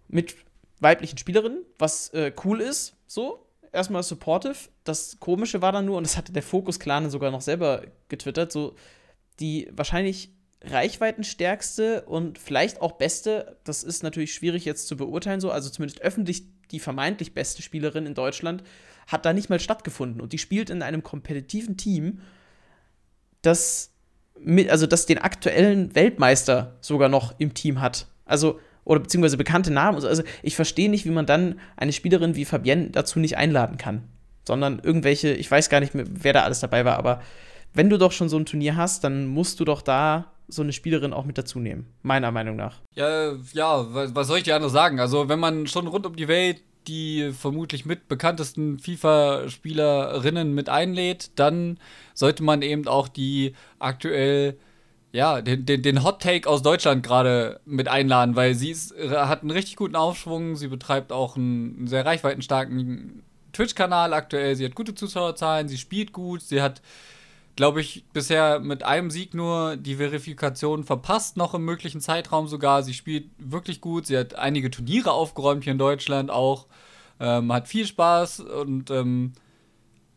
[0.08, 0.34] mit
[0.80, 3.45] weiblichen Spielerinnen, was äh, cool ist, so.
[3.76, 4.56] Erstmal supportive.
[4.84, 8.50] Das Komische war dann nur, und das hatte der Fokus Clan sogar noch selber getwittert,
[8.50, 8.74] so
[9.38, 10.30] die wahrscheinlich
[10.62, 16.00] reichweitenstärkste und vielleicht auch beste, das ist natürlich schwierig jetzt zu beurteilen, so, also zumindest
[16.00, 18.62] öffentlich die vermeintlich beste Spielerin in Deutschland,
[19.06, 20.22] hat da nicht mal stattgefunden.
[20.22, 22.22] Und die spielt in einem kompetitiven Team,
[23.42, 23.92] das
[24.40, 28.06] mit, also das den aktuellen Weltmeister sogar noch im Team hat.
[28.24, 30.02] Also, oder beziehungsweise bekannte Namen.
[30.02, 34.04] Also, ich verstehe nicht, wie man dann eine Spielerin wie Fabienne dazu nicht einladen kann.
[34.46, 37.20] Sondern irgendwelche, ich weiß gar nicht mehr, wer da alles dabei war, aber
[37.74, 40.72] wenn du doch schon so ein Turnier hast, dann musst du doch da so eine
[40.72, 42.78] Spielerin auch mit dazu nehmen, meiner Meinung nach.
[42.94, 45.00] Ja, ja, was, soll ich dir anders sagen?
[45.00, 51.32] Also, wenn man schon rund um die Welt die vermutlich mit bekanntesten FIFA-Spielerinnen mit einlädt,
[51.34, 51.80] dann
[52.14, 54.56] sollte man eben auch die aktuell
[55.16, 59.40] ja, den, den, den Hot Take aus Deutschland gerade mit einladen, weil sie ist, hat
[59.40, 63.22] einen richtig guten Aufschwung, sie betreibt auch einen, einen sehr reichweitenstarken
[63.54, 66.82] Twitch-Kanal aktuell, sie hat gute Zuschauerzahlen, sie spielt gut, sie hat,
[67.56, 72.82] glaube ich, bisher mit einem Sieg nur die Verifikation verpasst, noch im möglichen Zeitraum sogar.
[72.82, 76.66] Sie spielt wirklich gut, sie hat einige Turniere aufgeräumt hier in Deutschland auch,
[77.20, 79.32] ähm, hat viel Spaß und ähm,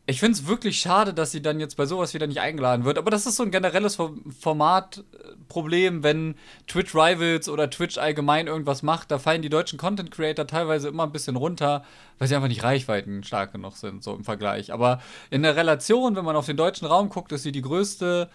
[0.09, 2.97] ich finde es wirklich schade, dass sie dann jetzt bei sowas wieder nicht eingeladen wird.
[2.97, 3.95] Aber das ist so ein generelles
[4.39, 6.35] Formatproblem, wenn
[6.67, 9.11] Twitch Rivals oder Twitch allgemein irgendwas macht.
[9.11, 11.83] Da fallen die deutschen Content Creator teilweise immer ein bisschen runter,
[12.17, 14.73] weil sie einfach nicht Reichweiten stark genug sind, so im Vergleich.
[14.73, 18.29] Aber in der Relation, wenn man auf den deutschen Raum guckt, ist sie die größte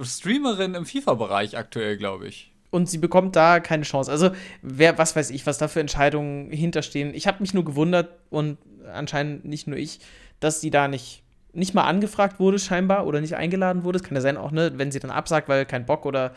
[0.00, 4.12] Streamerin im FIFA-Bereich aktuell, glaube ich und sie bekommt da keine Chance.
[4.12, 4.30] Also,
[4.62, 7.14] wer, was weiß ich, was da für Entscheidungen hinterstehen.
[7.14, 8.58] Ich habe mich nur gewundert und
[8.92, 9.98] anscheinend nicht nur ich,
[10.40, 11.22] dass sie da nicht,
[11.52, 13.98] nicht mal angefragt wurde, scheinbar, oder nicht eingeladen wurde.
[13.98, 16.32] Es kann ja sein, auch, ne, wenn sie dann absagt, weil kein Bock oder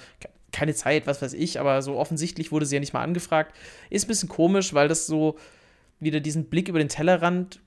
[0.52, 3.56] keine Zeit, was weiß ich, aber so offensichtlich wurde sie ja nicht mal angefragt.
[3.90, 5.38] Ist ein bisschen komisch, weil das so
[6.00, 7.60] wieder diesen Blick über den Tellerrand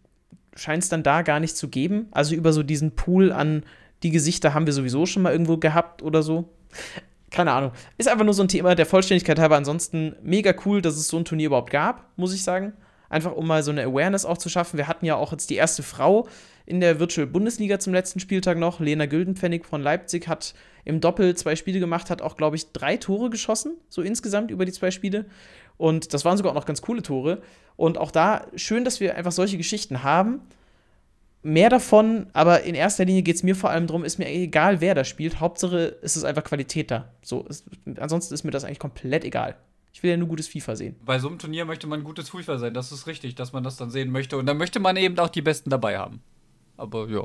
[0.55, 2.09] scheint es dann da gar nicht zu geben.
[2.13, 3.65] Also über so diesen Pool an
[4.03, 6.49] die Gesichter haben wir sowieso schon mal irgendwo gehabt oder so.
[7.31, 7.73] Keine Ahnung.
[7.99, 9.57] Ist einfach nur so ein Thema der Vollständigkeit halber.
[9.57, 12.73] Ansonsten mega cool, dass es so ein Turnier überhaupt gab, muss ich sagen.
[13.09, 14.77] Einfach um mal so eine Awareness auch zu schaffen.
[14.77, 16.27] Wir hatten ja auch jetzt die erste Frau
[16.67, 18.81] in der Virtual Bundesliga zum letzten Spieltag noch.
[18.81, 22.97] Lena Güldenpfennig von Leipzig hat im Doppel zwei Spiele gemacht, hat auch, glaube ich, drei
[22.97, 25.27] Tore geschossen, so insgesamt über die zwei Spiele.
[25.77, 27.43] Und das waren sogar auch noch ganz coole Tore.
[27.77, 30.41] Und auch da schön, dass wir einfach solche Geschichten haben.
[31.43, 34.81] Mehr davon, aber in erster Linie geht es mir vor allem darum, ist mir egal,
[34.81, 35.39] wer da spielt.
[35.39, 37.13] Hauptsache ist es einfach Qualität da.
[37.23, 37.67] So, ist,
[38.01, 39.57] ansonsten ist mir das eigentlich komplett egal.
[39.97, 40.97] Ich will ja nur gutes FIFA sehen.
[41.07, 43.79] Bei so einem Turnier möchte man gutes FIFA sein, das ist richtig, dass man das
[43.79, 44.37] dann sehen möchte.
[44.37, 46.21] Und dann möchte man eben auch die Besten dabei haben.
[46.77, 47.25] Aber ja.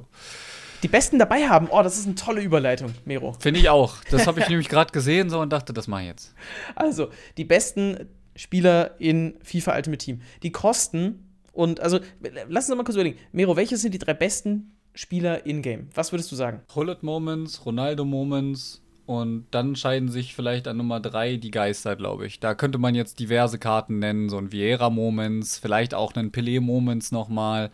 [0.81, 3.33] Die Besten dabei haben, oh, das ist eine tolle Überleitung, Mero.
[3.33, 3.97] Finde ich auch.
[4.09, 6.33] Das habe ich nämlich gerade gesehen so und dachte, das mache ich jetzt.
[6.73, 8.07] Also, die besten
[8.37, 10.21] Spieler in FIFA Ultimate Team.
[10.41, 11.99] Die kosten und, also,
[12.47, 13.19] lass uns mal kurz überlegen.
[13.33, 15.89] Mero, welche sind die drei besten Spieler in-game?
[15.93, 16.61] Was würdest du sagen?
[16.73, 18.81] Hullet Moments, Ronaldo Moments
[19.11, 22.39] und dann scheiden sich vielleicht an Nummer drei die Geister, glaube ich.
[22.39, 26.61] Da könnte man jetzt diverse Karten nennen, so ein Vieira Moments, vielleicht auch einen Pelé
[26.61, 27.71] Moments nochmal.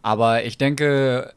[0.00, 1.34] Aber ich denke,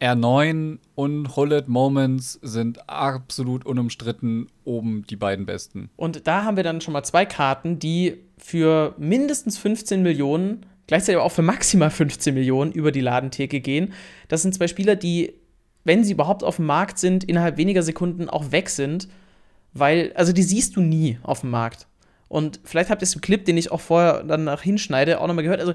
[0.00, 5.90] R9 und Hullet Moments sind absolut unumstritten oben die beiden besten.
[5.96, 11.16] Und da haben wir dann schon mal zwei Karten, die für mindestens 15 Millionen, gleichzeitig
[11.16, 13.92] aber auch für maximal 15 Millionen über die Ladentheke gehen.
[14.28, 15.34] Das sind zwei Spieler, die
[15.84, 19.08] wenn sie überhaupt auf dem Markt sind, innerhalb weniger Sekunden auch weg sind,
[19.72, 21.86] weil, also die siehst du nie auf dem Markt.
[22.28, 25.44] Und vielleicht habt ihr den Clip, den ich auch vorher dann nach hinschneide, auch nochmal
[25.44, 25.60] gehört.
[25.60, 25.74] Also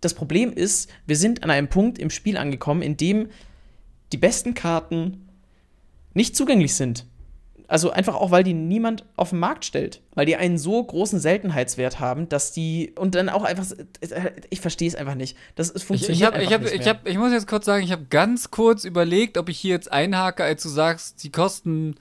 [0.00, 3.28] das Problem ist, wir sind an einem Punkt im Spiel angekommen, in dem
[4.12, 5.28] die besten Karten
[6.12, 7.06] nicht zugänglich sind.
[7.66, 10.02] Also einfach auch, weil die niemand auf den Markt stellt.
[10.14, 12.92] Weil die einen so großen Seltenheitswert haben, dass die.
[12.98, 13.64] Und dann auch einfach.
[14.50, 15.36] Ich verstehe es einfach nicht.
[15.54, 17.82] Das ist funktioniert ich, ich, hab, ich, hab, ich, hab, ich muss jetzt kurz sagen,
[17.84, 21.96] ich habe ganz kurz überlegt, ob ich hier jetzt einhake, als du sagst, sie kosten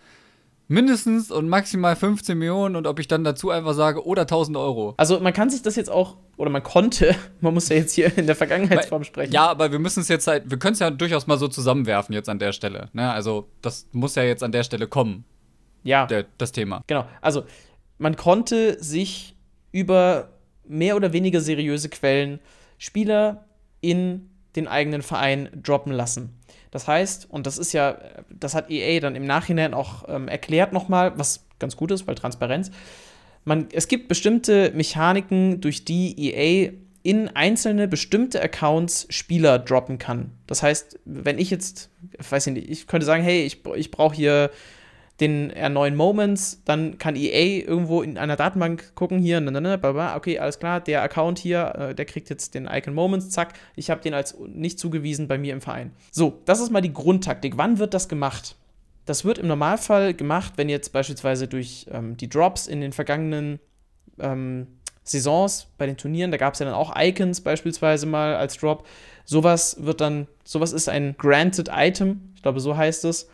[0.68, 4.94] mindestens und maximal 15 Millionen und ob ich dann dazu einfach sage, oder 1000 Euro.
[4.98, 8.18] Also man kann sich das jetzt auch, oder man konnte, man muss ja jetzt hier
[8.18, 9.34] in der Vergangenheitsform sprechen.
[9.34, 12.14] Ja, aber wir müssen es jetzt halt, wir können es ja durchaus mal so zusammenwerfen
[12.14, 12.90] jetzt an der Stelle.
[12.94, 13.12] Ne?
[13.12, 15.26] Also das muss ja jetzt an der Stelle kommen
[15.84, 16.06] ja.
[16.08, 16.84] Der, das Thema.
[16.88, 17.06] Genau.
[17.22, 17.44] Also,
[17.98, 19.36] man konnte sich
[19.72, 20.30] über
[20.66, 22.40] mehr oder weniger seriöse Quellen
[22.78, 23.46] Spieler
[23.82, 26.38] in den eigenen Verein droppen lassen.
[26.72, 27.98] Das heißt, und das ist ja,
[28.30, 32.16] das hat EA dann im Nachhinein auch ähm, erklärt nochmal, was ganz gut ist, weil
[32.16, 32.72] Transparenz.
[33.46, 36.72] Man, es gibt bestimmte Mechaniken, durch die EA
[37.04, 40.32] in einzelne bestimmte Accounts Spieler droppen kann.
[40.48, 44.16] Das heißt, wenn ich jetzt, ich weiß nicht, ich könnte sagen, hey, ich, ich brauche
[44.16, 44.50] hier
[45.24, 49.38] den R9 Moments, dann kann EA irgendwo in einer Datenbank gucken, hier,
[50.16, 53.90] okay, alles klar, der Account hier, äh, der kriegt jetzt den Icon Moments, zack, ich
[53.90, 55.92] habe den als nicht zugewiesen bei mir im Verein.
[56.12, 57.58] So, das ist mal die Grundtaktik.
[57.58, 58.56] Wann wird das gemacht?
[59.06, 63.60] Das wird im Normalfall gemacht, wenn jetzt beispielsweise durch ähm, die Drops in den vergangenen
[64.20, 64.68] ähm,
[65.04, 68.86] Saisons bei den Turnieren, da gab es ja dann auch Icons beispielsweise mal als Drop.
[69.26, 73.30] Sowas wird dann, sowas ist ein Granted Item, ich glaube, so heißt es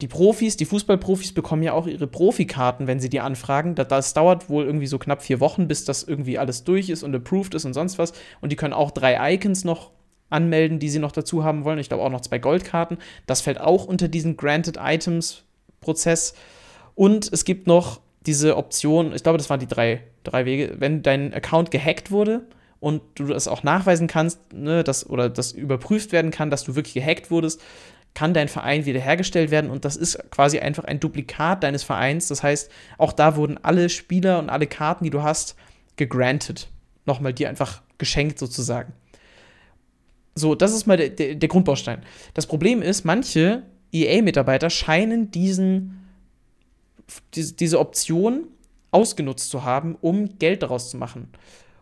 [0.00, 3.74] die Profis, die Fußballprofis bekommen ja auch ihre Profikarten, wenn sie die anfragen.
[3.74, 7.14] Das, dauert wohl irgendwie so knapp vier Wochen, bis das irgendwie alles durch ist und
[7.14, 8.12] approved ist und sonst was.
[8.40, 9.92] Und die können auch drei Icons noch
[10.28, 11.78] anmelden, die sie noch dazu haben wollen.
[11.78, 12.98] Ich glaube auch noch zwei Goldkarten.
[13.26, 15.44] Das fällt auch unter diesen Granted Items
[15.80, 16.34] Prozess.
[16.94, 21.02] Und es gibt noch diese Option, ich glaube, das waren die drei, drei Wege, wenn
[21.02, 22.46] dein Account gehackt wurde
[22.80, 26.74] und du das auch nachweisen kannst, ne, dass, oder das überprüft werden kann, dass du
[26.74, 27.60] wirklich gehackt wurdest,
[28.14, 32.28] kann dein Verein wiederhergestellt werden und das ist quasi einfach ein Duplikat deines Vereins.
[32.28, 35.56] Das heißt, auch da wurden alle Spieler und alle Karten, die du hast,
[35.96, 36.68] gegranted.
[37.06, 38.92] Nochmal dir einfach geschenkt sozusagen.
[40.34, 42.02] So, das ist mal der, der, der Grundbaustein.
[42.34, 46.08] Das Problem ist, manche EA-Mitarbeiter scheinen diesen,
[47.34, 48.48] diese, diese Option
[48.90, 51.28] ausgenutzt zu haben, um Geld daraus zu machen.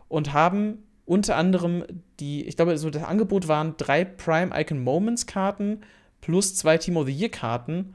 [0.07, 1.83] Und haben unter anderem
[2.19, 5.81] die, ich glaube, so das Angebot waren drei Prime Icon Moments Karten
[6.21, 7.93] plus zwei Team of the Year Karten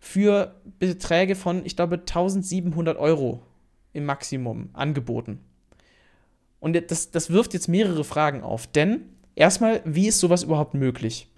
[0.00, 3.42] für Beträge von, ich glaube, 1700 Euro
[3.92, 5.40] im Maximum angeboten.
[6.60, 8.66] Und das, das wirft jetzt mehrere Fragen auf.
[8.66, 9.02] Denn
[9.34, 11.28] erstmal, wie ist sowas überhaupt möglich?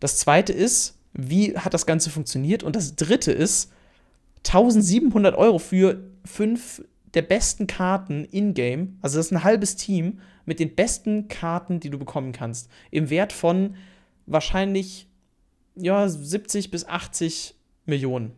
[0.00, 2.62] Das zweite ist, wie hat das Ganze funktioniert?
[2.62, 3.72] Und das dritte ist,
[4.46, 6.82] 1700 Euro für fünf
[7.14, 8.98] der besten Karten in-game.
[9.00, 12.70] Also das ist ein halbes Team mit den besten Karten, die du bekommen kannst.
[12.90, 13.76] Im Wert von
[14.26, 15.08] wahrscheinlich
[15.76, 18.32] ja, 70 bis 80 Millionen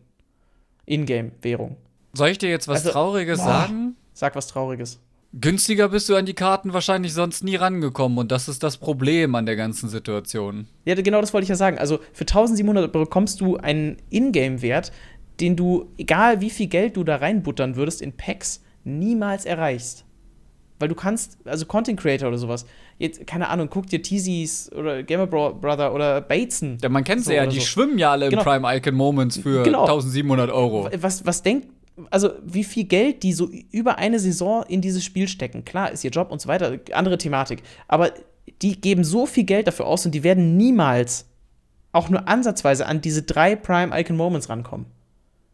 [0.85, 1.77] Ingame-Währung.
[2.13, 3.95] Soll ich dir jetzt was also, Trauriges boah, sagen?
[4.13, 4.99] Sag was Trauriges.
[5.31, 9.35] Günstiger bist du an die Karten wahrscheinlich sonst nie rangekommen und das ist das Problem
[9.35, 10.67] an der ganzen Situation.
[10.85, 11.77] Ja, genau das wollte ich ja sagen.
[11.77, 14.91] Also für 1700 bekommst du einen Ingame-Wert,
[15.39, 20.03] den du, egal wie viel Geld du da reinbuttern würdest in Packs, niemals erreichst.
[20.79, 22.65] Weil du kannst, also Content Creator oder sowas,
[22.97, 26.77] jetzt, keine Ahnung, guck dir Teasies oder Gamer Brother oder Bateson.
[26.81, 27.65] Ja, man kennt so sie ja, die so.
[27.65, 28.41] schwimmen ja alle genau.
[28.41, 29.81] im Prime Icon Moments für genau.
[29.81, 30.89] 1700 Euro.
[30.99, 31.67] Was, was denkt,
[32.09, 35.65] also wie viel Geld die so über eine Saison in dieses Spiel stecken.
[35.65, 37.61] Klar, ist ihr Job und so weiter, andere Thematik.
[37.87, 38.13] Aber
[38.61, 41.25] die geben so viel Geld dafür aus und die werden niemals
[41.91, 44.85] auch nur ansatzweise an diese drei Prime Icon Moments rankommen.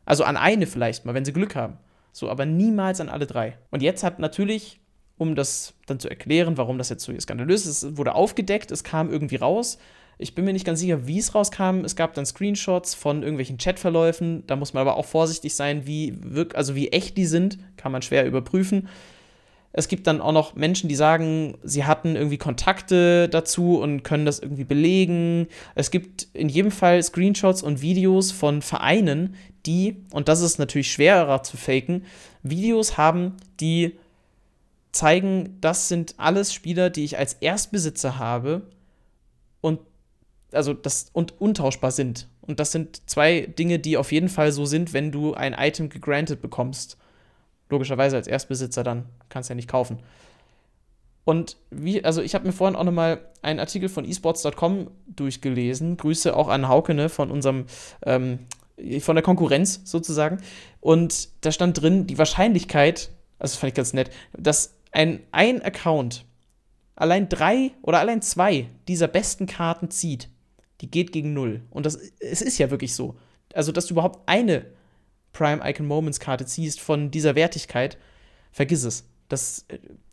[0.06, 1.78] Also an eine vielleicht mal, wenn sie Glück haben.
[2.12, 3.58] So, aber niemals an alle drei.
[3.72, 4.80] Und jetzt hat natürlich
[5.18, 7.84] um das dann zu erklären, warum das jetzt so skandalös ist.
[7.84, 9.78] Es wurde aufgedeckt, es kam irgendwie raus.
[10.18, 11.84] Ich bin mir nicht ganz sicher, wie es rauskam.
[11.84, 14.48] Es gab dann Screenshots von irgendwelchen Chatverläufen.
[14.48, 17.58] Da muss man aber auch vorsichtig sein, wie, wirk also wie echt die sind.
[17.76, 18.88] Kann man schwer überprüfen.
[19.78, 24.26] Es gibt dann auch noch Menschen, die sagen, sie hatten irgendwie Kontakte dazu und können
[24.26, 25.48] das irgendwie belegen.
[25.76, 30.94] Es gibt in jedem Fall Screenshots und Videos von Vereinen, die, und das ist natürlich
[30.94, 32.06] schwerer zu faken,
[32.42, 33.98] Videos haben, die
[34.96, 38.64] zeigen, das sind alles Spieler, die ich als Erstbesitzer habe
[39.62, 39.80] und
[40.52, 42.30] also das und untauschbar sind.
[42.42, 45.90] Und das sind zwei Dinge, die auf jeden Fall so sind, wenn du ein Item
[45.90, 46.98] gegranted bekommst.
[47.70, 50.00] Logischerweise als Erstbesitzer dann kannst du ja nicht kaufen.
[51.26, 55.98] Und wie, also ich habe mir vorhin auch nochmal einen Artikel von esports.com durchgelesen.
[55.98, 57.66] Grüße auch an Hauke, ne, von unserem,
[58.04, 58.40] ähm,
[59.00, 60.38] von der Konkurrenz sozusagen.
[60.82, 66.26] Und da stand drin, die Wahrscheinlichkeit, also fand ich ganz nett, dass ein, ein Account
[66.96, 70.30] allein drei oder allein zwei dieser besten Karten zieht,
[70.82, 71.62] die geht gegen null.
[71.70, 73.18] Und das, es ist ja wirklich so.
[73.54, 74.66] Also, dass du überhaupt eine
[75.34, 77.98] Prime Icon Moments Karte ziehst von dieser Wertigkeit,
[78.52, 79.10] vergiss es.
[79.28, 79.66] Das,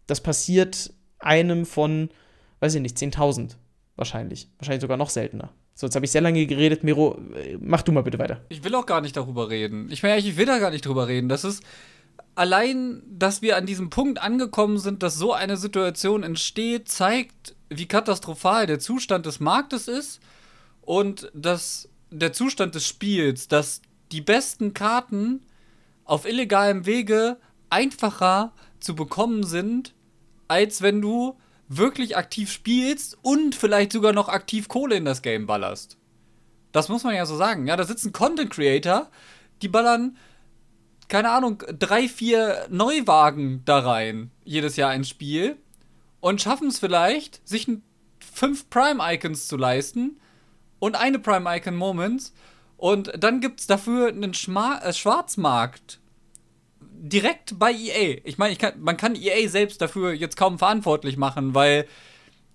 [0.07, 2.11] das passiert einem von,
[2.59, 3.53] weiß ich nicht, 10.000
[3.95, 4.49] wahrscheinlich.
[4.59, 5.53] Wahrscheinlich sogar noch seltener.
[5.75, 6.83] So, jetzt habe ich sehr lange geredet.
[6.83, 7.19] Miro,
[7.61, 8.45] mach du mal bitte weiter.
[8.49, 9.89] Ich will auch gar nicht darüber reden.
[9.91, 11.29] Ich meine, ich will da gar nicht drüber reden.
[11.29, 11.63] Das ist,
[12.35, 17.87] allein, dass wir an diesem Punkt angekommen sind, dass so eine Situation entsteht, zeigt, wie
[17.87, 20.21] katastrophal der Zustand des Marktes ist
[20.81, 23.83] und dass der Zustand des Spiels, dass
[24.13, 25.41] die besten Karten
[26.05, 27.39] auf illegalem Wege
[27.71, 29.95] einfacher zu bekommen sind,
[30.49, 35.47] als wenn du wirklich aktiv spielst und vielleicht sogar noch aktiv Kohle in das Game
[35.47, 35.97] ballerst.
[36.73, 37.67] Das muss man ja so sagen.
[37.67, 39.11] Ja, da sitzen Content Creator,
[39.63, 40.17] die ballern
[41.09, 45.57] keine Ahnung, drei, vier Neuwagen da rein, jedes Jahr ein Spiel.
[46.21, 47.69] und schaffen es vielleicht, sich
[48.21, 50.21] fünf Prime-Icons zu leisten
[50.79, 52.33] und eine Prime-Icon-Moments.
[52.77, 56.01] Und dann gibt es dafür einen Schma äh, Schwarzmarkt
[56.81, 58.21] direkt bei EA.
[58.25, 61.87] Ich meine, kann, man kann EA selbst dafür jetzt kaum verantwortlich machen, weil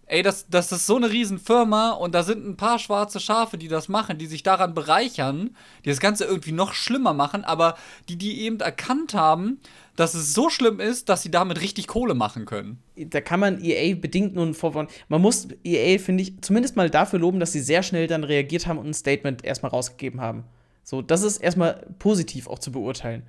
[0.07, 3.67] ey, das, das ist so eine Riesenfirma und da sind ein paar schwarze Schafe, die
[3.67, 7.75] das machen, die sich daran bereichern, die das Ganze irgendwie noch schlimmer machen, aber
[8.09, 9.59] die, die eben erkannt haben,
[9.95, 12.81] dass es so schlimm ist, dass sie damit richtig Kohle machen können.
[12.95, 14.93] Da kann man EA bedingt nun vorwärts.
[15.09, 18.67] Man muss EA, finde ich, zumindest mal dafür loben, dass sie sehr schnell dann reagiert
[18.67, 20.43] haben und ein Statement erstmal rausgegeben haben.
[20.83, 23.23] So, das ist erstmal positiv auch zu beurteilen.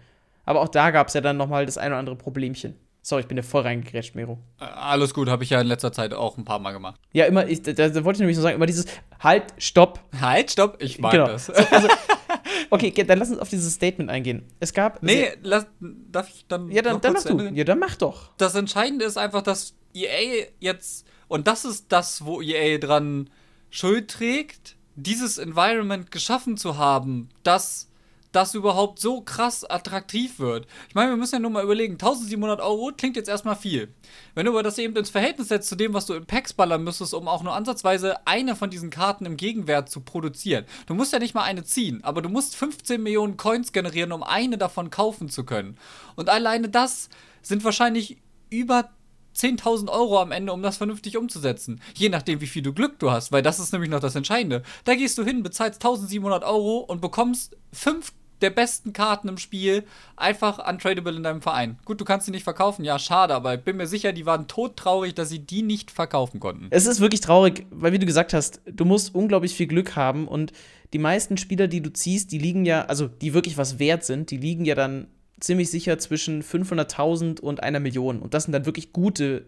[0.44, 2.74] Aber auch da gab es ja dann noch mal das ein oder andere Problemchen.
[3.08, 4.38] Sorry, ich bin ja voll reingegrätscht, Mero.
[4.60, 7.00] Äh, alles gut, habe ich ja in letzter Zeit auch ein paar Mal gemacht.
[7.14, 8.84] Ja, immer, ich, da, da, wollte ich nämlich so sagen, immer dieses
[9.18, 10.00] Halt, Stopp.
[10.20, 11.28] Halt, Stopp, ich mag genau.
[11.28, 11.46] das.
[11.46, 11.88] So, also,
[12.70, 14.44] okay, dann lass uns auf dieses Statement eingehen.
[14.60, 15.02] Es gab.
[15.02, 16.70] Nee, lass, darf ich dann.
[16.70, 17.40] Ja, dann, dann mach du.
[17.40, 18.32] Ja, dann mach doch.
[18.36, 23.30] Das Entscheidende ist einfach, dass EA jetzt, und das ist das, wo EA dran
[23.70, 27.87] Schuld trägt, dieses Environment geschaffen zu haben, das
[28.32, 30.66] das überhaupt so krass attraktiv wird.
[30.88, 33.94] Ich meine, wir müssen ja nur mal überlegen, 1700 Euro klingt jetzt erstmal viel.
[34.34, 36.84] Wenn du aber das eben ins Verhältnis setzt zu dem, was du in Packs ballern
[36.84, 40.64] müsstest, um auch nur ansatzweise eine von diesen Karten im Gegenwert zu produzieren.
[40.86, 44.22] Du musst ja nicht mal eine ziehen, aber du musst 15 Millionen Coins generieren, um
[44.22, 45.78] eine davon kaufen zu können.
[46.16, 47.08] Und alleine das
[47.42, 48.18] sind wahrscheinlich
[48.50, 48.90] über
[49.38, 51.80] 10.000 Euro am Ende, um das vernünftig umzusetzen.
[51.94, 54.62] Je nachdem, wie viel du Glück du hast, weil das ist nämlich noch das Entscheidende.
[54.84, 59.84] Da gehst du hin, bezahlst 1700 Euro und bekommst fünf der besten Karten im Spiel
[60.16, 61.78] einfach untradable in deinem Verein.
[61.84, 64.46] Gut, du kannst sie nicht verkaufen, ja, schade, aber ich bin mir sicher, die waren
[64.46, 66.68] todtraurig, dass sie die nicht verkaufen konnten.
[66.70, 70.28] Es ist wirklich traurig, weil wie du gesagt hast, du musst unglaublich viel Glück haben
[70.28, 70.52] und
[70.92, 74.30] die meisten Spieler, die du ziehst, die liegen ja, also die wirklich was wert sind,
[74.30, 75.08] die liegen ja dann
[75.40, 79.44] ziemlich sicher zwischen 500.000 und einer Million und das sind dann wirklich gute,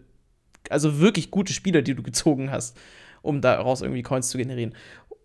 [0.69, 2.77] also wirklich gute Spieler, die du gezogen hast
[3.23, 4.73] um daraus irgendwie Coins zu generieren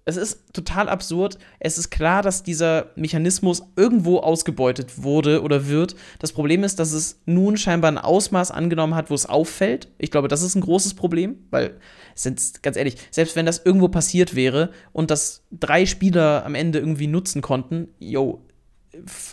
[0.09, 1.37] es ist total absurd.
[1.59, 5.97] Es ist klar, dass dieser Mechanismus irgendwo ausgebeutet wurde oder wird.
[6.21, 9.89] Das Problem ist, dass es nun scheinbar ein Ausmaß angenommen hat, wo es auffällt.
[9.99, 11.75] Ich glaube, das ist ein großes Problem, weil,
[12.15, 16.79] sind, ganz ehrlich, selbst wenn das irgendwo passiert wäre und das drei Spieler am Ende
[16.79, 18.46] irgendwie nutzen konnten, yo,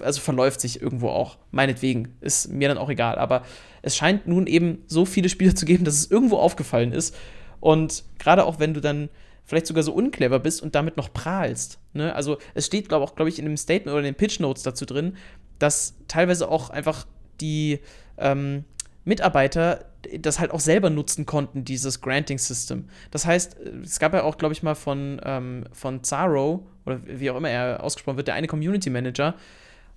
[0.01, 1.37] also verläuft sich irgendwo auch.
[1.51, 3.15] Meinetwegen, ist mir dann auch egal.
[3.15, 3.43] Aber
[3.81, 7.15] es scheint nun eben so viele Spieler zu geben, dass es irgendwo aufgefallen ist.
[7.59, 9.09] Und gerade auch wenn du dann
[9.45, 11.79] vielleicht sogar so unclever bist und damit noch prahlst.
[11.93, 12.15] Ne?
[12.15, 14.85] Also es steht, glaube glaub ich, in dem Statement oder in den Pitch Notes dazu
[14.85, 15.17] drin,
[15.59, 17.05] dass teilweise auch einfach
[17.41, 17.79] die
[18.17, 18.63] ähm,
[19.05, 19.85] Mitarbeiter
[20.19, 22.85] das halt auch selber nutzen konnten, dieses Granting System.
[23.11, 27.29] Das heißt, es gab ja auch, glaube ich, mal von, ähm, von Zaro, oder wie
[27.29, 29.35] auch immer er ausgesprochen wird, der eine Community Manager,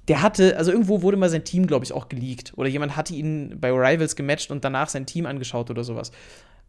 [0.08, 2.52] der hatte, also irgendwo wurde mal sein Team, glaube ich, auch geleakt.
[2.56, 6.12] Oder jemand hatte ihn bei Rivals gematcht und danach sein Team angeschaut oder sowas.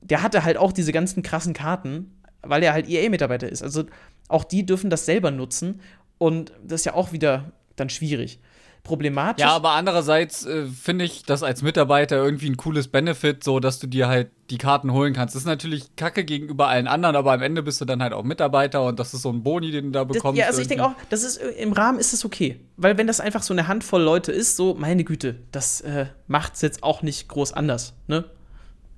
[0.02, 3.62] Der hatte halt auch diese ganzen krassen Karten, weil er halt EA-Mitarbeiter ist.
[3.62, 3.84] Also
[4.28, 5.82] auch die dürfen das selber nutzen
[6.18, 8.40] und das ist ja auch wieder dann schwierig.
[8.88, 9.44] Problematisch.
[9.44, 13.80] Ja, aber andererseits äh, finde ich das als Mitarbeiter irgendwie ein cooles Benefit, so dass
[13.80, 15.36] du dir halt die Karten holen kannst.
[15.36, 18.24] Das ist natürlich kacke gegenüber allen anderen, aber am Ende bist du dann halt auch
[18.24, 20.40] Mitarbeiter und das ist so ein Boni, den du da bekommst.
[20.40, 23.08] Das, ja, also ich denke auch, das ist im Rahmen ist es okay, weil wenn
[23.08, 26.84] das einfach so eine Handvoll Leute ist, so meine Güte, das äh, macht es jetzt
[26.84, 28.26] auch nicht groß anders, ne?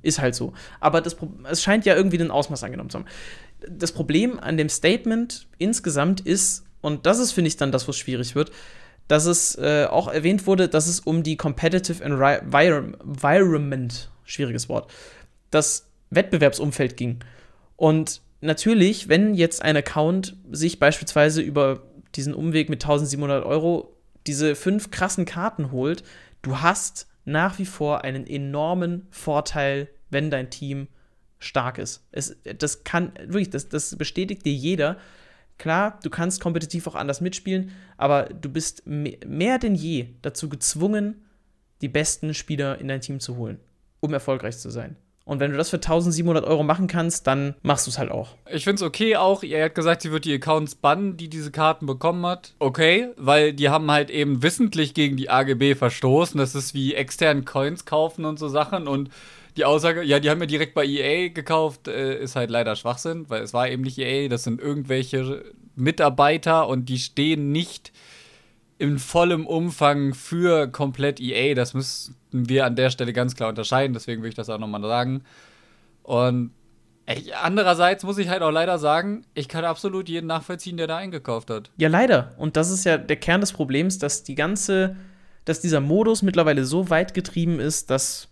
[0.01, 0.53] Ist halt so.
[0.79, 1.17] Aber das,
[1.49, 3.07] es scheint ja irgendwie den Ausmaß angenommen zu haben.
[3.67, 7.97] Das Problem an dem Statement insgesamt ist, und das ist, finde ich, dann das, was
[7.97, 8.51] schwierig wird,
[9.09, 14.89] dass es äh, auch erwähnt wurde, dass es um die Competitive Environment, schwieriges Wort,
[15.49, 17.19] das Wettbewerbsumfeld ging.
[17.75, 21.81] Und natürlich, wenn jetzt ein Account sich beispielsweise über
[22.15, 26.03] diesen Umweg mit 1700 Euro diese fünf krassen Karten holt,
[26.43, 30.87] du hast nach wie vor einen enormen Vorteil, wenn dein Team
[31.39, 32.05] stark ist.
[32.11, 34.97] Es, das kann, wirklich, das, das bestätigt dir jeder.
[35.59, 41.25] Klar, du kannst kompetitiv auch anders mitspielen, aber du bist mehr denn je dazu gezwungen,
[41.81, 43.59] die besten Spieler in dein Team zu holen,
[43.99, 44.95] um erfolgreich zu sein.
[45.25, 48.35] Und wenn du das für 1700 Euro machen kannst, dann machst du es halt auch.
[48.49, 49.43] Ich finde es okay auch.
[49.43, 52.55] Er hat gesagt, sie wird die Accounts bannen, die diese Karten bekommen hat.
[52.57, 56.39] Okay, weil die haben halt eben wissentlich gegen die AGB verstoßen.
[56.39, 58.87] Das ist wie externen Coins kaufen und so Sachen.
[58.87, 59.11] Und
[59.59, 63.29] die Aussage, ja, die haben ja direkt bei EA gekauft, äh, ist halt leider Schwachsinn,
[63.29, 65.43] weil es war eben nicht EA, das sind irgendwelche
[65.75, 67.91] Mitarbeiter und die stehen nicht
[68.77, 71.53] in vollem Umfang für komplett EA.
[71.53, 74.81] Das müssen wir an der Stelle ganz klar unterscheiden, deswegen will ich das auch nochmal
[74.81, 75.23] sagen.
[76.03, 76.51] Und
[77.05, 80.95] ey, andererseits muss ich halt auch leider sagen, ich kann absolut jeden nachvollziehen, der da
[80.95, 81.69] eingekauft hat.
[81.75, 82.33] Ja, leider.
[82.37, 84.95] Und das ist ja der Kern des Problems, dass die ganze,
[85.43, 88.29] dass dieser Modus mittlerweile so weit getrieben ist, dass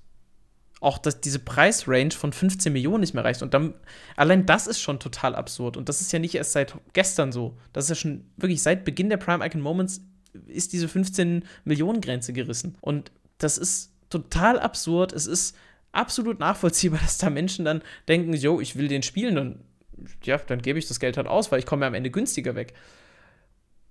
[0.79, 3.41] auch dass diese Preisrange von 15 Millionen nicht mehr reicht.
[3.41, 3.73] Und dann,
[4.15, 5.75] allein das ist schon total absurd.
[5.75, 7.57] Und das ist ja nicht erst seit gestern so.
[7.73, 10.01] Das ist ja schon wirklich seit Beginn der Prime Icon Moments
[10.45, 12.75] ist diese 15 Millionen Grenze gerissen.
[12.81, 15.13] Und das ist total absurd.
[15.13, 15.55] Es ist
[15.91, 19.59] absolut nachvollziehbar, dass da Menschen dann denken, yo, ich will den spielen, dann,
[20.23, 22.55] ja, dann gebe ich das Geld halt aus, weil ich komme ja am Ende günstiger
[22.55, 22.73] weg.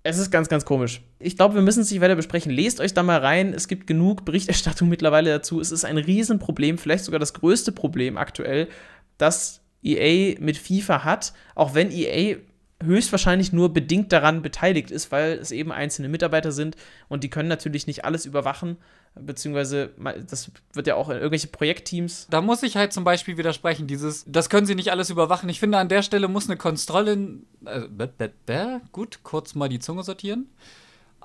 [0.09, 1.01] Es ist ganz, ganz komisch.
[1.19, 2.53] Ich glaube, wir müssen es nicht weiter besprechen.
[2.53, 3.53] Lest euch da mal rein.
[3.53, 5.61] Es gibt genug Berichterstattung mittlerweile dazu.
[5.61, 8.69] Es ist ein Riesenproblem, vielleicht sogar das größte Problem aktuell,
[9.19, 12.37] das EA mit FIFA hat, auch wenn EA
[12.83, 16.77] höchstwahrscheinlich nur bedingt daran beteiligt ist, weil es eben einzelne Mitarbeiter sind
[17.09, 18.77] und die können natürlich nicht alles überwachen,
[19.15, 19.91] beziehungsweise
[20.29, 22.27] das wird ja auch in irgendwelche Projektteams.
[22.29, 25.49] Da muss ich halt zum Beispiel widersprechen, dieses, das können sie nicht alles überwachen.
[25.49, 30.47] Ich finde, an der Stelle muss eine Kontrolle, äh, gut, kurz mal die Zunge sortieren.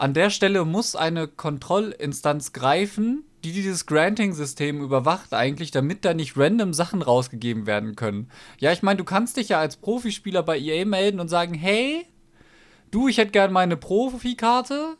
[0.02, 6.36] An der Stelle muss eine Kontrollinstanz greifen, die dieses Granting-System überwacht eigentlich, damit da nicht
[6.36, 8.28] random Sachen rausgegeben werden können.
[8.58, 12.04] Ja, ich meine, du kannst dich ja als Profispieler bei EA melden und sagen, hey,
[12.90, 14.98] du, ich hätte gerne meine Profikarte.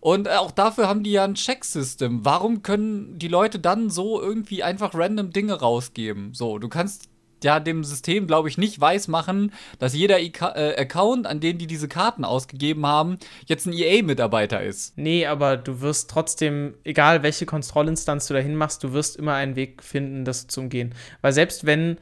[0.00, 2.24] Und auch dafür haben die ja ein Checksystem.
[2.24, 6.32] Warum können die Leute dann so irgendwie einfach random Dinge rausgeben?
[6.32, 7.10] So, du kannst
[7.44, 11.66] ja dem System, glaube ich, nicht weismachen, dass jeder I äh, Account, an den die
[11.66, 14.96] diese Karten ausgegeben haben, jetzt ein EA-Mitarbeiter ist.
[14.98, 19.56] Nee, aber du wirst trotzdem, egal welche Kontrollinstanz du dahin machst, du wirst immer einen
[19.56, 20.94] Weg finden, das zu umgehen.
[21.20, 21.98] Weil selbst wenn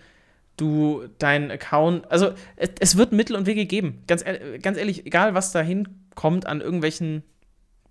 [0.57, 4.03] du deinen Account, also es, es wird Mittel und Wege geben.
[4.07, 4.24] Ganz,
[4.62, 7.22] ganz ehrlich, egal was da hinkommt an irgendwelchen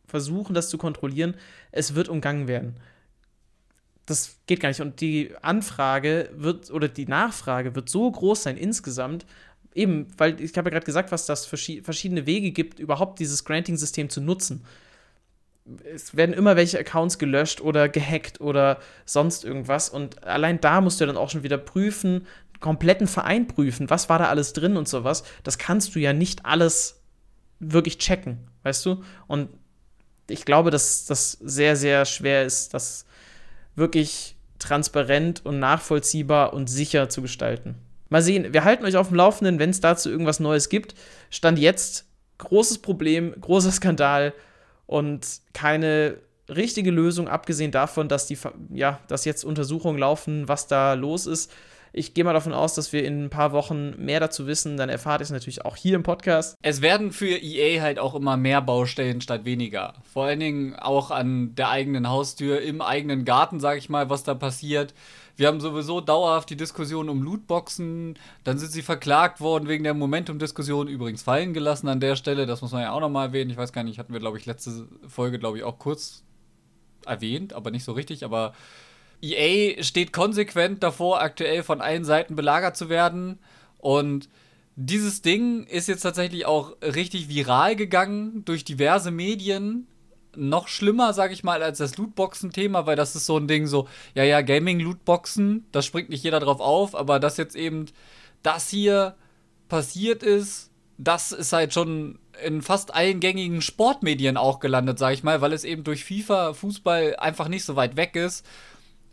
[0.05, 1.35] Versuchen, das zu kontrollieren,
[1.71, 2.75] es wird umgangen werden
[4.11, 4.81] das geht gar nicht.
[4.81, 9.25] Und die Anfrage wird oder die Nachfrage wird so groß sein insgesamt,
[9.73, 14.09] eben, weil ich habe ja gerade gesagt, was das verschiedene Wege gibt, überhaupt dieses Granting-System
[14.09, 14.65] zu nutzen.
[15.93, 19.89] Es werden immer welche Accounts gelöscht oder gehackt oder sonst irgendwas.
[19.89, 22.27] Und allein da musst du dann auch schon wieder prüfen,
[22.59, 25.23] kompletten Verein prüfen, was war da alles drin und sowas.
[25.43, 27.01] Das kannst du ja nicht alles
[27.59, 29.03] wirklich checken, weißt du?
[29.27, 29.49] Und
[30.29, 33.05] ich glaube, dass das sehr, sehr schwer ist, das
[33.75, 37.75] wirklich transparent und nachvollziehbar und sicher zu gestalten.
[38.09, 40.95] Mal sehen, wir halten euch auf dem Laufenden, wenn es dazu irgendwas Neues gibt.
[41.29, 42.05] Stand jetzt
[42.37, 44.33] großes Problem, großer Skandal
[44.85, 46.17] und keine
[46.49, 48.37] richtige Lösung, abgesehen davon, dass die
[48.73, 51.51] ja, dass jetzt Untersuchungen laufen, was da los ist.
[51.93, 54.77] Ich gehe mal davon aus, dass wir in ein paar Wochen mehr dazu wissen.
[54.77, 56.57] Dann erfahrt ihr es natürlich auch hier im Podcast.
[56.61, 59.95] Es werden für EA halt auch immer mehr Baustellen statt weniger.
[60.13, 64.23] Vor allen Dingen auch an der eigenen Haustür, im eigenen Garten, sage ich mal, was
[64.23, 64.93] da passiert.
[65.35, 68.17] Wir haben sowieso dauerhaft die Diskussion um Lootboxen.
[68.45, 70.87] Dann sind sie verklagt worden wegen der Momentum-Diskussion.
[70.87, 72.45] Übrigens fallen gelassen an der Stelle.
[72.45, 73.49] Das muss man ja auch nochmal erwähnen.
[73.49, 76.23] Ich weiß gar nicht, hatten wir, glaube ich, letzte Folge, glaube ich, auch kurz
[77.05, 78.23] erwähnt, aber nicht so richtig.
[78.23, 78.53] Aber
[79.21, 83.39] EA steht konsequent davor, aktuell von allen Seiten belagert zu werden.
[83.77, 84.29] Und
[84.75, 89.87] dieses Ding ist jetzt tatsächlich auch richtig viral gegangen durch diverse Medien.
[90.35, 93.87] Noch schlimmer, sag ich mal, als das Lootboxen-Thema, weil das ist so ein Ding so,
[94.15, 97.87] ja, ja, Gaming-Lootboxen, das springt nicht jeder drauf auf, aber dass jetzt eben
[98.41, 99.15] das hier
[99.67, 105.23] passiert ist, das ist halt schon in fast allen gängigen Sportmedien auch gelandet, sag ich
[105.23, 108.45] mal, weil es eben durch FIFA, Fußball einfach nicht so weit weg ist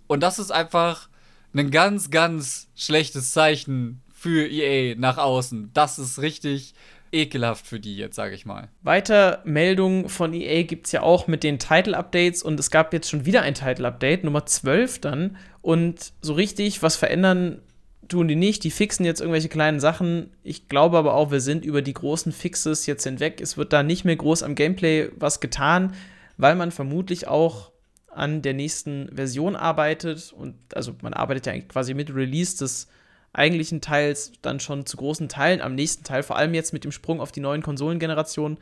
[0.08, 1.08] und das ist einfach
[1.54, 5.70] ein ganz, ganz schlechtes Zeichen für EA nach außen.
[5.74, 6.74] Das ist richtig
[7.12, 8.68] ekelhaft für die jetzt, sage ich mal.
[8.82, 13.08] Weiter Meldungen von EA gibt es ja auch mit den Title-Updates und es gab jetzt
[13.08, 15.36] schon wieder ein Title-Update, Nummer 12 dann.
[15.62, 17.62] Und so richtig was verändern
[18.08, 18.64] tun die nicht.
[18.64, 20.30] Die fixen jetzt irgendwelche kleinen Sachen.
[20.42, 23.40] Ich glaube aber auch, wir sind über die großen Fixes jetzt hinweg.
[23.40, 25.94] Es wird da nicht mehr groß am Gameplay was getan,
[26.36, 27.72] weil man vermutlich auch
[28.08, 32.88] an der nächsten Version arbeitet und also man arbeitet ja quasi mit Release des
[33.32, 36.92] eigentlichen Teils dann schon zu großen Teilen am nächsten Teil, vor allem jetzt mit dem
[36.92, 38.58] Sprung auf die neuen Konsolengenerationen,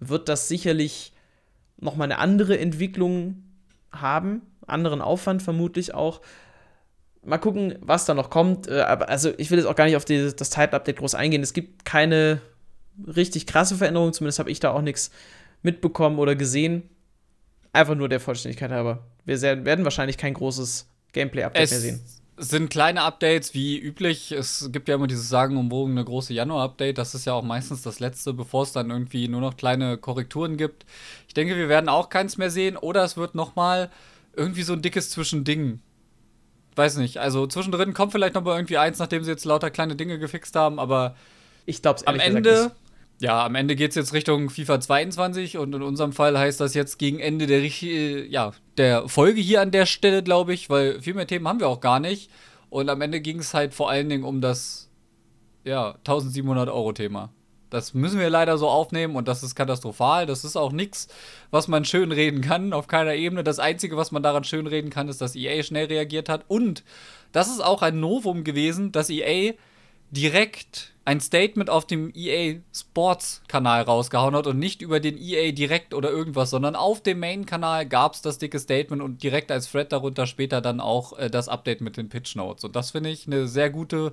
[0.00, 1.12] wird das sicherlich
[1.78, 3.42] nochmal eine andere Entwicklung
[3.92, 6.20] haben, anderen Aufwand vermutlich auch.
[7.24, 8.68] Mal gucken, was da noch kommt.
[8.68, 11.42] Äh, aber also ich will jetzt auch gar nicht auf die, das Title-Update groß eingehen.
[11.42, 12.40] Es gibt keine
[13.06, 15.10] richtig krasse Veränderungen, zumindest habe ich da auch nichts
[15.62, 16.88] mitbekommen oder gesehen.
[17.72, 19.04] Einfach nur der Vollständigkeit halber.
[19.24, 22.00] Wir werden wahrscheinlich kein großes Gameplay-Update mehr sehen.
[22.40, 24.30] Es sind kleine Updates wie üblich.
[24.30, 26.96] Es gibt ja immer dieses sagenumwogene große Januar-Update.
[26.96, 30.56] Das ist ja auch meistens das letzte, bevor es dann irgendwie nur noch kleine Korrekturen
[30.56, 30.86] gibt.
[31.26, 32.76] Ich denke, wir werden auch keins mehr sehen.
[32.76, 33.90] Oder es wird noch mal
[34.36, 35.80] irgendwie so ein dickes Zwischending.
[36.76, 37.18] Weiß nicht.
[37.18, 40.54] Also zwischendrin kommt vielleicht noch mal irgendwie eins, nachdem sie jetzt lauter kleine Dinge gefixt
[40.54, 40.78] haben.
[40.78, 41.16] Aber
[41.66, 42.70] ich glaube am Ende
[43.20, 46.74] Ja, am Ende geht es jetzt Richtung FIFA 22 und in unserem Fall heißt das
[46.74, 51.14] jetzt gegen Ende der, ja, der Folge hier an der Stelle, glaube ich, weil viel
[51.14, 52.30] mehr Themen haben wir auch gar nicht.
[52.70, 54.88] Und am Ende ging es halt vor allen Dingen um das
[55.64, 57.30] ja, 1700 Euro Thema.
[57.70, 60.24] Das müssen wir leider so aufnehmen und das ist katastrophal.
[60.24, 61.08] Das ist auch nichts,
[61.50, 63.44] was man schön reden kann, auf keiner Ebene.
[63.44, 66.44] Das Einzige, was man daran schön reden kann, ist, dass EA schnell reagiert hat.
[66.48, 66.84] Und
[67.32, 69.54] das ist auch ein Novum gewesen, dass EA
[70.10, 75.52] direkt ein Statement auf dem EA Sports Kanal rausgehauen hat und nicht über den EA
[75.52, 79.50] direkt oder irgendwas, sondern auf dem Main Kanal gab es das dicke Statement und direkt
[79.50, 82.64] als Thread darunter später dann auch äh, das Update mit den Pitch Notes.
[82.64, 84.12] Und das finde ich eine sehr gute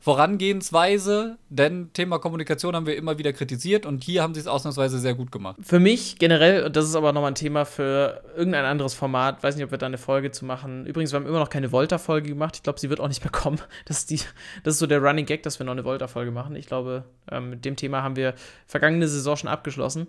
[0.00, 4.98] Vorangehensweise, denn Thema Kommunikation haben wir immer wieder kritisiert und hier haben sie es ausnahmsweise
[5.00, 5.56] sehr gut gemacht.
[5.60, 9.56] Für mich generell, und das ist aber nochmal ein Thema für irgendein anderes Format, weiß
[9.56, 10.86] nicht, ob wir da eine Folge zu machen.
[10.86, 12.56] Übrigens, wir haben immer noch keine Volta-Folge gemacht.
[12.56, 13.58] Ich glaube, sie wird auch nicht mehr kommen.
[13.84, 14.20] Das ist, die,
[14.64, 16.56] das ist so der Running Gag, dass wir noch eine Volta-Folge machen.
[16.56, 18.34] Ich glaube, ähm, mit dem Thema haben wir
[18.66, 20.08] vergangene Saison schon abgeschlossen.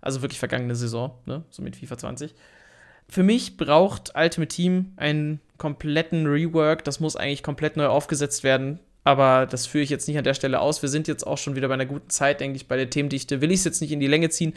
[0.00, 1.44] Also wirklich vergangene Saison, ne?
[1.50, 2.34] so mit FIFA 20
[3.10, 6.84] für mich braucht Ultimate Team einen kompletten Rework.
[6.84, 8.78] Das muss eigentlich komplett neu aufgesetzt werden.
[9.04, 10.82] Aber das führe ich jetzt nicht an der Stelle aus.
[10.82, 13.40] Wir sind jetzt auch schon wieder bei einer guten Zeit, denke ich, bei der Themendichte.
[13.40, 14.54] Will ich es jetzt nicht in die Länge ziehen.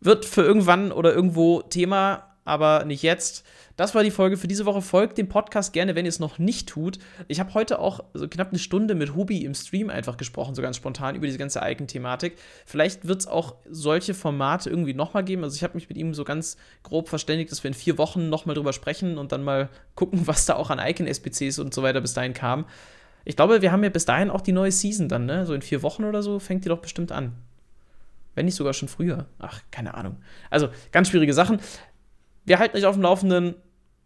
[0.00, 3.44] Wird für irgendwann oder irgendwo Thema, aber nicht jetzt.
[3.76, 4.80] Das war die Folge für diese Woche.
[4.80, 6.98] Folgt dem Podcast gerne, wenn ihr es noch nicht tut.
[7.28, 10.62] Ich habe heute auch so knapp eine Stunde mit Hubi im Stream einfach gesprochen, so
[10.62, 12.38] ganz spontan über diese ganze Icon-Thematik.
[12.64, 15.44] Vielleicht wird es auch solche Formate irgendwie nochmal geben.
[15.44, 18.28] Also ich habe mich mit ihm so ganz grob verständigt, dass wir in vier Wochen
[18.28, 22.00] nochmal drüber sprechen und dann mal gucken, was da auch an Icon-SPCs und so weiter
[22.00, 22.64] bis dahin kam.
[23.26, 25.46] Ich glaube, wir haben ja bis dahin auch die neue Season dann, ne?
[25.46, 27.32] So in vier Wochen oder so fängt die doch bestimmt an.
[28.36, 29.26] Wenn nicht sogar schon früher.
[29.40, 30.18] Ach, keine Ahnung.
[30.48, 31.58] Also, ganz schwierige Sachen.
[32.44, 33.56] Wir halten euch auf dem Laufenden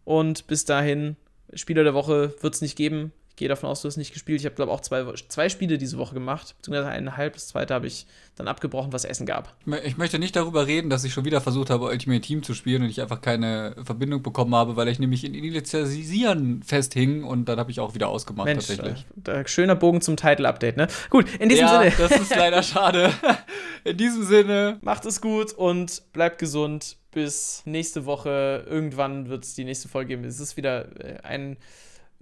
[0.05, 1.17] und bis dahin,
[1.53, 4.39] Spieler der Woche wird es nicht geben gehe davon aus, du hast nicht gespielt.
[4.39, 7.33] Ich habe, glaube ich, auch zwei, zwei Spiele diese Woche gemacht, beziehungsweise eineinhalb.
[7.33, 9.57] Das zweite habe ich dann abgebrochen, was Essen gab.
[9.83, 12.83] Ich möchte nicht darüber reden, dass ich schon wieder versucht habe, Ultimate Team zu spielen
[12.83, 17.59] und ich einfach keine Verbindung bekommen habe, weil ich nämlich in Initialisieren festhing und dann
[17.59, 19.07] habe ich auch wieder ausgemacht Mensch, tatsächlich.
[19.27, 20.89] Äh, schöner Bogen zum Title-Update, ne?
[21.09, 21.95] Gut, in diesem ja, Sinne.
[21.97, 23.11] das ist leider schade.
[23.85, 24.79] In diesem Sinne.
[24.83, 26.99] Macht es gut und bleibt gesund.
[27.13, 28.67] Bis nächste Woche.
[28.69, 30.25] Irgendwann wird es die nächste Folge geben.
[30.25, 31.57] Es ist wieder äh, ein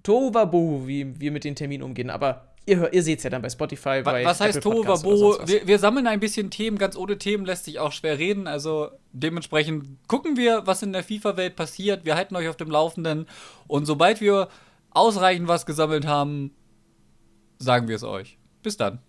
[0.09, 2.09] Tohuwabohu, wie wir mit den Terminen umgehen.
[2.09, 4.01] Aber ihr, ihr seht es ja dann bei Spotify.
[4.03, 5.47] Bei was heißt Tohuwabohu?
[5.47, 6.79] Wir, wir sammeln ein bisschen Themen.
[6.79, 8.47] Ganz ohne Themen lässt sich auch schwer reden.
[8.47, 12.07] Also dementsprechend gucken wir, was in der FIFA-Welt passiert.
[12.07, 13.27] Wir halten euch auf dem Laufenden.
[13.67, 14.49] Und sobald wir
[14.93, 16.55] ausreichend was gesammelt haben,
[17.59, 18.39] sagen wir es euch.
[18.63, 19.01] Bis dann.